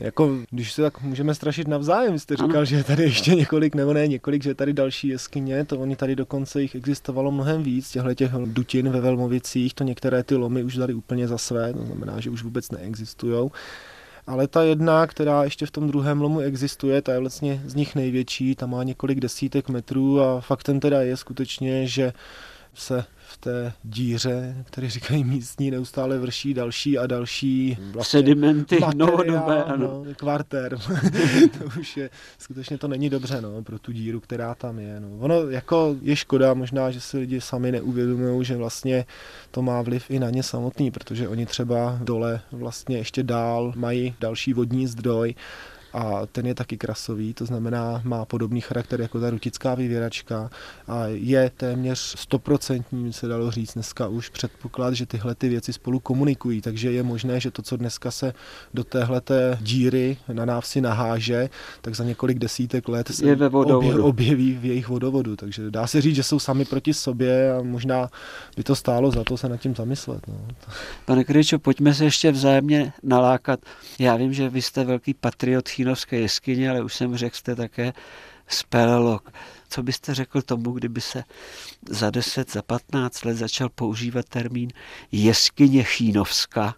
jako, 0.00 0.38
když 0.50 0.72
se 0.72 0.82
tak 0.82 1.02
můžeme 1.02 1.34
strašit 1.34 1.68
navzájem, 1.68 2.18
jste 2.18 2.36
říkal, 2.36 2.56
ano. 2.56 2.64
že 2.64 2.76
je 2.76 2.84
tady 2.84 3.02
ještě 3.02 3.34
několik, 3.34 3.74
nebo 3.74 3.92
ne 3.92 4.06
několik, 4.06 4.42
že 4.42 4.50
je 4.50 4.54
tady 4.54 4.72
další 4.72 5.08
jeskyně, 5.08 5.64
to 5.64 5.78
oni 5.78 5.96
tady 5.96 6.16
dokonce 6.16 6.62
jich 6.62 6.74
existovalo 6.74 7.30
mnohem 7.30 7.62
víc, 7.62 7.90
těchto 7.90 8.14
těch 8.14 8.30
dutin 8.32 8.90
ve 8.90 9.00
Velmovicích, 9.00 9.74
to 9.74 9.84
některé 9.84 10.22
ty 10.22 10.34
lomy 10.34 10.64
už 10.64 10.76
dali 10.76 10.94
úplně 10.94 11.28
za 11.28 11.38
své, 11.38 11.72
to 11.72 11.84
znamená, 11.84 12.20
že 12.20 12.30
už 12.30 12.42
vůbec 12.42 12.70
neexistujou. 12.70 13.50
Ale 14.26 14.48
ta 14.48 14.62
jedna, 14.62 15.06
která 15.06 15.44
ještě 15.44 15.66
v 15.66 15.70
tom 15.70 15.88
druhém 15.88 16.20
lomu 16.20 16.40
existuje, 16.40 17.02
ta 17.02 17.12
je 17.12 17.20
vlastně 17.20 17.62
z 17.66 17.74
nich 17.74 17.94
největší, 17.94 18.54
ta 18.54 18.66
má 18.66 18.82
několik 18.82 19.20
desítek 19.20 19.68
metrů 19.68 20.20
a 20.20 20.40
faktem 20.40 20.80
teda 20.80 21.02
je 21.02 21.16
skutečně, 21.16 21.86
že 21.86 22.12
se 22.74 23.04
v 23.30 23.36
té 23.36 23.72
díře, 23.84 24.64
které 24.64 24.90
říkají 24.90 25.24
místní, 25.24 25.70
neustále 25.70 26.18
vrší 26.18 26.54
další 26.54 26.98
a 26.98 27.06
další 27.06 27.78
vlastně 27.92 28.18
sedimenty 28.20 28.80
novodobé, 28.94 29.64
ano. 29.64 30.04
No, 30.06 30.14
kvartér. 30.16 30.78
to 31.58 31.80
už 31.80 31.96
je, 31.96 32.10
skutečně 32.38 32.78
to 32.78 32.88
není 32.88 33.10
dobře 33.10 33.40
no, 33.40 33.62
pro 33.62 33.78
tu 33.78 33.92
díru, 33.92 34.20
která 34.20 34.54
tam 34.54 34.78
je. 34.78 35.00
No. 35.00 35.08
Ono 35.18 35.50
jako 35.50 35.96
je 36.02 36.16
škoda 36.16 36.54
možná, 36.54 36.90
že 36.90 37.00
si 37.00 37.18
lidi 37.18 37.40
sami 37.40 37.72
neuvědomují, 37.72 38.44
že 38.44 38.56
vlastně 38.56 39.06
to 39.50 39.62
má 39.62 39.82
vliv 39.82 40.10
i 40.10 40.18
na 40.18 40.30
ně 40.30 40.42
samotný, 40.42 40.90
protože 40.90 41.28
oni 41.28 41.46
třeba 41.46 41.98
dole 42.02 42.40
vlastně 42.52 42.96
ještě 42.96 43.22
dál 43.22 43.72
mají 43.76 44.14
další 44.20 44.52
vodní 44.52 44.86
zdroj, 44.86 45.34
a 45.92 46.26
ten 46.26 46.46
je 46.46 46.54
taky 46.54 46.76
krasový, 46.76 47.34
to 47.34 47.46
znamená 47.46 48.00
má 48.04 48.24
podobný 48.24 48.60
charakter 48.60 49.00
jako 49.00 49.20
ta 49.20 49.30
rutická 49.30 49.74
vyvěračka 49.74 50.50
a 50.88 51.06
je 51.06 51.50
téměř 51.56 51.98
stoprocentní, 51.98 53.12
se 53.12 53.28
dalo 53.28 53.50
říct 53.50 53.74
dneska 53.74 54.06
už 54.08 54.28
předpoklad, 54.28 54.94
že 54.94 55.06
tyhle 55.06 55.34
ty 55.34 55.48
věci 55.48 55.72
spolu 55.72 56.00
komunikují, 56.00 56.60
takže 56.60 56.92
je 56.92 57.02
možné, 57.02 57.40
že 57.40 57.50
to, 57.50 57.62
co 57.62 57.76
dneska 57.76 58.10
se 58.10 58.34
do 58.74 58.84
téhleté 58.84 59.58
díry 59.60 60.16
na 60.32 60.44
návsi 60.44 60.80
naháže, 60.80 61.50
tak 61.80 61.94
za 61.94 62.04
několik 62.04 62.38
desítek 62.38 62.88
let 62.88 63.08
se 63.08 63.26
je 63.26 63.36
ve 63.36 63.48
vodovodu. 63.48 64.04
objeví 64.04 64.52
v 64.52 64.64
jejich 64.64 64.88
vodovodu, 64.88 65.36
takže 65.36 65.70
dá 65.70 65.86
se 65.86 66.00
říct, 66.00 66.16
že 66.16 66.22
jsou 66.22 66.38
sami 66.38 66.64
proti 66.64 66.94
sobě 66.94 67.52
a 67.52 67.62
možná 67.62 68.10
by 68.56 68.62
to 68.62 68.76
stálo 68.76 69.10
za 69.10 69.24
to 69.24 69.36
se 69.36 69.48
nad 69.48 69.56
tím 69.56 69.74
zamyslet. 69.74 70.28
No. 70.28 70.34
Pane 71.04 71.24
Kryčo, 71.24 71.58
pojďme 71.58 71.94
se 71.94 72.04
ještě 72.04 72.32
vzájemně 72.32 72.92
nalákat. 73.02 73.60
Já 73.98 74.16
vím, 74.16 74.32
že 74.32 74.48
vy 74.48 74.62
jste 74.62 74.84
velký 74.84 75.14
patriot 75.14 75.68
Chínovské 75.80 76.18
jeskyně, 76.18 76.70
ale 76.70 76.82
už 76.82 76.94
jsem 76.94 77.16
řekl, 77.16 77.36
jste 77.36 77.56
také 77.56 77.92
speleolog. 78.48 79.32
Co 79.68 79.82
byste 79.82 80.14
řekl 80.14 80.42
tomu, 80.42 80.72
kdyby 80.72 81.00
se 81.00 81.24
za 81.88 82.10
10, 82.10 82.52
za 82.52 82.62
15 82.62 83.24
let 83.24 83.34
začal 83.34 83.68
používat 83.68 84.28
termín 84.28 84.70
jeskyně 85.12 85.82
Chínovska 85.82 86.74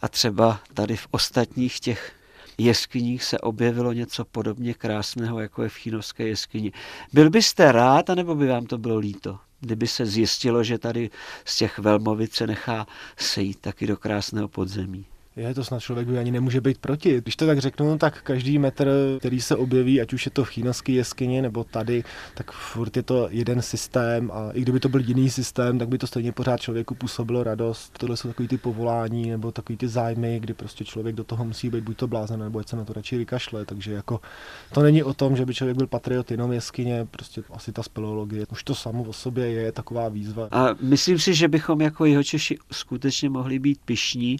a 0.00 0.08
třeba 0.08 0.60
tady 0.74 0.96
v 0.96 1.06
ostatních 1.10 1.80
těch 1.80 2.12
jeskyních 2.58 3.24
se 3.24 3.38
objevilo 3.38 3.92
něco 3.92 4.24
podobně 4.24 4.74
krásného, 4.74 5.40
jako 5.40 5.62
je 5.62 5.68
v 5.68 5.76
Chínovské 5.76 6.28
jeskyni. 6.28 6.72
Byl 7.12 7.30
byste 7.30 7.72
rád, 7.72 8.10
anebo 8.10 8.34
by 8.34 8.46
vám 8.46 8.66
to 8.66 8.78
bylo 8.78 8.98
líto? 8.98 9.38
Kdyby 9.60 9.86
se 9.86 10.06
zjistilo, 10.06 10.64
že 10.64 10.78
tady 10.78 11.10
z 11.44 11.56
těch 11.56 11.78
Velmovic 11.78 12.34
se 12.34 12.46
nechá 12.46 12.86
sejít 13.16 13.60
taky 13.60 13.86
do 13.86 13.96
krásného 13.96 14.48
podzemí. 14.48 15.06
Je 15.36 15.54
to 15.54 15.64
snad 15.64 15.80
člověk 15.80 16.08
by 16.08 16.18
ani 16.18 16.30
nemůže 16.30 16.60
být 16.60 16.78
proti. 16.78 17.20
Když 17.20 17.36
to 17.36 17.46
tak 17.46 17.58
řeknu, 17.58 17.98
tak 17.98 18.22
každý 18.22 18.58
metr, 18.58 18.90
který 19.18 19.40
se 19.40 19.56
objeví, 19.56 20.00
ať 20.00 20.12
už 20.12 20.26
je 20.26 20.30
to 20.30 20.44
v 20.44 20.48
chýnovské 20.48 20.92
jeskyni 20.92 21.42
nebo 21.42 21.64
tady, 21.64 22.04
tak 22.34 22.52
furt 22.52 22.96
je 22.96 23.02
to 23.02 23.28
jeden 23.30 23.62
systém 23.62 24.30
a 24.34 24.50
i 24.52 24.60
kdyby 24.60 24.80
to 24.80 24.88
byl 24.88 25.00
jiný 25.00 25.30
systém, 25.30 25.78
tak 25.78 25.88
by 25.88 25.98
to 25.98 26.06
stejně 26.06 26.32
pořád 26.32 26.60
člověku 26.60 26.94
působilo 26.94 27.44
radost. 27.44 27.98
Tohle 27.98 28.16
jsou 28.16 28.28
takový 28.28 28.48
ty 28.48 28.58
povolání 28.58 29.30
nebo 29.30 29.52
takový 29.52 29.76
ty 29.76 29.88
zájmy, 29.88 30.40
kdy 30.40 30.54
prostě 30.54 30.84
člověk 30.84 31.16
do 31.16 31.24
toho 31.24 31.44
musí 31.44 31.70
být 31.70 31.84
buď 31.84 31.96
to 31.96 32.06
blázen, 32.06 32.40
nebo 32.40 32.58
ať 32.58 32.68
se 32.68 32.76
na 32.76 32.84
to 32.84 32.92
radši 32.92 33.16
vykašle. 33.16 33.64
Takže 33.64 33.92
jako 33.92 34.20
to 34.72 34.82
není 34.82 35.02
o 35.02 35.14
tom, 35.14 35.36
že 35.36 35.46
by 35.46 35.54
člověk 35.54 35.76
byl 35.76 35.86
patriot 35.86 36.30
jenom 36.30 36.52
jeskyně, 36.52 37.06
prostě 37.10 37.42
asi 37.50 37.72
ta 37.72 37.82
speleologie. 37.82 38.46
Už 38.52 38.64
to 38.64 38.74
samo 38.74 39.02
o 39.02 39.12
sobě 39.12 39.50
je 39.50 39.72
taková 39.72 40.08
výzva. 40.08 40.48
A 40.50 40.68
myslím 40.80 41.18
si, 41.18 41.34
že 41.34 41.48
bychom 41.48 41.80
jako 41.80 42.04
jeho 42.04 42.22
Češi 42.22 42.58
skutečně 42.72 43.28
mohli 43.28 43.58
být 43.58 43.78
pišní, 43.84 44.36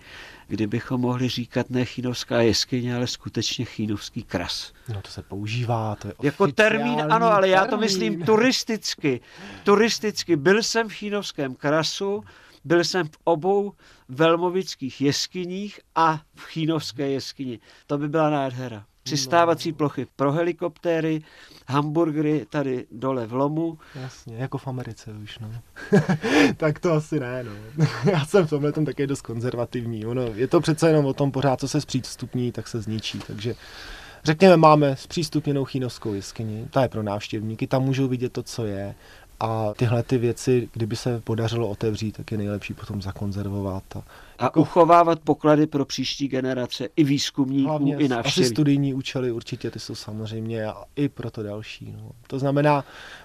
kdybychom 0.52 1.00
mohli 1.00 1.28
říkat 1.28 1.70
ne 1.70 1.84
chinovská 1.84 2.40
jeskyně, 2.40 2.96
ale 2.96 3.06
skutečně 3.06 3.64
chinovský 3.64 4.22
kras. 4.22 4.72
No 4.88 5.02
to 5.02 5.10
se 5.10 5.22
používá, 5.22 5.96
to 5.96 6.08
je 6.08 6.14
Jako 6.22 6.46
termín, 6.46 7.02
ano, 7.10 7.32
ale 7.32 7.48
já 7.48 7.66
to 7.66 7.76
myslím 7.76 8.22
turisticky. 8.22 9.20
Turisticky. 9.64 10.36
Byl 10.36 10.62
jsem 10.62 10.88
v 10.88 10.92
chinovském 10.92 11.54
krasu, 11.54 12.24
byl 12.64 12.84
jsem 12.84 13.06
v 13.06 13.16
obou 13.24 13.72
velmovických 14.08 15.00
jeskyních 15.00 15.80
a 15.94 16.20
v 16.34 16.44
chinovské 16.44 17.08
jeskyni. 17.08 17.58
To 17.86 17.98
by 17.98 18.08
byla 18.08 18.30
nádhera. 18.30 18.84
Přistávací 19.02 19.70
no. 19.70 19.76
plochy 19.76 20.06
pro 20.16 20.32
helikoptéry, 20.32 21.22
hamburgery 21.66 22.46
tady 22.50 22.86
dole 22.90 23.26
v 23.26 23.32
lomu. 23.32 23.78
Jasně, 23.94 24.36
jako 24.36 24.58
v 24.58 24.68
Americe 24.68 25.10
už, 25.22 25.38
no. 25.38 25.48
tak 26.56 26.78
to 26.78 26.92
asi 26.92 27.20
ne, 27.20 27.44
no. 27.44 27.84
Já 28.12 28.24
jsem 28.24 28.46
v 28.46 28.50
tomhle 28.50 28.72
tom 28.72 28.84
také 28.84 29.06
dost 29.06 29.22
konzervativní. 29.22 30.06
Ono, 30.06 30.22
je 30.22 30.48
to 30.48 30.60
přece 30.60 30.88
jenom 30.88 31.06
o 31.06 31.14
tom 31.14 31.32
pořád, 31.32 31.60
co 31.60 31.68
se 31.68 31.80
zpřístupní, 31.80 32.52
tak 32.52 32.68
se 32.68 32.80
zničí, 32.80 33.18
takže 33.26 33.54
Řekněme, 34.24 34.56
máme 34.56 34.96
zpřístupněnou 34.96 35.64
chínovskou 35.64 36.14
jeskyni, 36.14 36.66
ta 36.70 36.82
je 36.82 36.88
pro 36.88 37.02
návštěvníky, 37.02 37.66
tam 37.66 37.82
můžou 37.82 38.08
vidět 38.08 38.32
to, 38.32 38.42
co 38.42 38.66
je, 38.66 38.94
a 39.40 39.74
tyhle 39.76 40.02
ty 40.02 40.18
věci, 40.18 40.68
kdyby 40.72 40.96
se 40.96 41.20
podařilo 41.20 41.68
otevřít, 41.68 42.16
tak 42.16 42.32
je 42.32 42.38
nejlepší 42.38 42.74
potom 42.74 43.02
zakonzervovat. 43.02 43.84
A, 43.96 44.02
a 44.38 44.44
jako, 44.44 44.60
uchovávat 44.60 45.20
poklady 45.20 45.66
pro 45.66 45.84
příští 45.84 46.28
generace, 46.28 46.88
i 46.96 47.04
výzkumníků, 47.04 47.68
hlavně, 47.68 47.96
i 47.96 48.08
návštěvníků. 48.08 48.46
Asi 48.46 48.54
studijní 48.54 48.94
účely 48.94 49.32
určitě, 49.32 49.70
ty 49.70 49.78
jsou 49.78 49.94
samozřejmě 49.94 50.64
a 50.64 50.84
i 50.96 51.08
pro 51.08 51.30
to 51.30 51.42
další. 51.42 51.94
No. 51.96 52.10
To 52.26 52.38
znamená, 52.38 52.84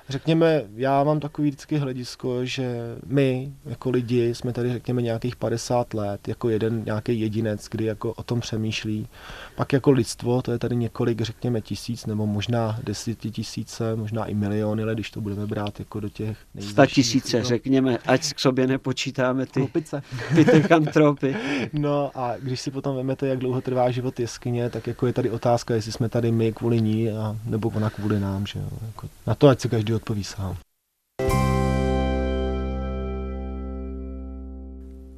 řekněme, 0.10 0.64
já 0.76 1.04
mám 1.04 1.20
takový 1.20 1.50
vždycky 1.50 1.78
hledisko, 1.78 2.46
že 2.46 2.96
my 3.06 3.54
jako 3.66 3.90
lidi 3.90 4.36
jsme 4.36 4.54
tady 4.54 4.74
řekněme 4.74 5.02
nějakých 5.02 5.36
50 5.36 5.94
let, 5.94 6.28
jako 6.28 6.50
jeden 6.50 6.84
nějaký 6.86 7.20
jedinec, 7.20 7.68
kdy 7.72 7.86
jako 7.86 8.14
o 8.14 8.24
tom 8.24 8.40
přemýšlí. 8.40 9.08
Pak 9.56 9.74
jako 9.74 9.92
lidstvo, 9.92 10.42
to 10.42 10.52
je 10.52 10.60
tady 10.60 10.76
několik, 10.76 11.22
řekněme, 11.22 11.62
tisíc 11.62 12.06
nebo 12.06 12.26
možná 12.26 12.80
desetitisíce, 12.84 13.96
možná 13.96 14.26
i 14.26 14.34
miliony, 14.34 14.84
ale 14.84 14.94
když 14.94 15.12
to 15.12 15.22
budeme 15.22 15.48
brát 15.48 15.80
jako 15.80 16.00
do 16.00 16.10
těch 16.10 16.38
Sta 16.60 16.86
tisíce, 16.86 17.40
no. 17.40 17.46
řekněme, 17.46 17.98
ať 17.98 18.34
k 18.34 18.40
sobě 18.40 18.68
nepočítáme 18.68 19.46
ty, 19.46 19.60
Hlupice. 19.60 20.02
ty 20.36 20.62
tekantropy. 20.98 21.36
no 21.74 22.12
a 22.16 22.36
když 22.38 22.62
si 22.62 22.72
potom 22.72 22.96
vemete, 22.96 23.28
jak 23.28 23.40
dlouho 23.40 23.62
trvá 23.62 23.92
život 23.92 24.20
jeskyně, 24.20 24.70
tak 24.70 24.88
jako 24.88 25.08
je 25.08 25.14
tady 25.14 25.30
otázka, 25.30 25.76
jestli 25.76 25.92
jsme 25.92 26.10
tady 26.10 26.32
my 26.32 26.54
kvůli 26.54 26.82
ní, 26.82 27.10
a, 27.10 27.36
nebo 27.46 27.70
ona 27.70 27.90
kvůli 27.90 28.20
nám. 28.20 28.46
Že 28.46 28.60
jo? 28.60 28.68
Jako, 28.88 29.08
na 29.28 29.36
to 29.36 29.48
ať 29.48 29.60
si 29.60 29.70
každý 29.70 29.94
odpoví 29.94 30.24
sám. 30.24 30.56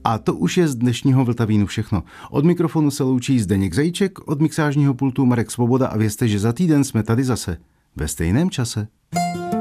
A 0.04 0.18
to 0.18 0.36
už 0.36 0.58
je 0.58 0.68
z 0.68 0.76
dnešního 0.76 1.26
Vltavínu 1.26 1.66
všechno. 1.66 2.04
Od 2.32 2.46
mikrofonu 2.46 2.92
se 2.92 3.04
loučí 3.04 3.40
Zdeněk 3.40 3.74
Zajíček, 3.74 4.28
od 4.28 4.42
mixážního 4.42 4.94
pultu 4.94 5.26
Marek 5.26 5.52
Svoboda 5.52 5.88
a 5.88 5.98
vězte, 5.98 6.28
že 6.28 6.40
za 6.40 6.54
týden 6.54 6.84
jsme 6.84 7.04
tady 7.04 7.24
zase. 7.24 7.58
Ve 7.96 8.08
stejném 8.08 8.50
čase. 8.50 8.88
thank 9.12 9.54
you 9.54 9.59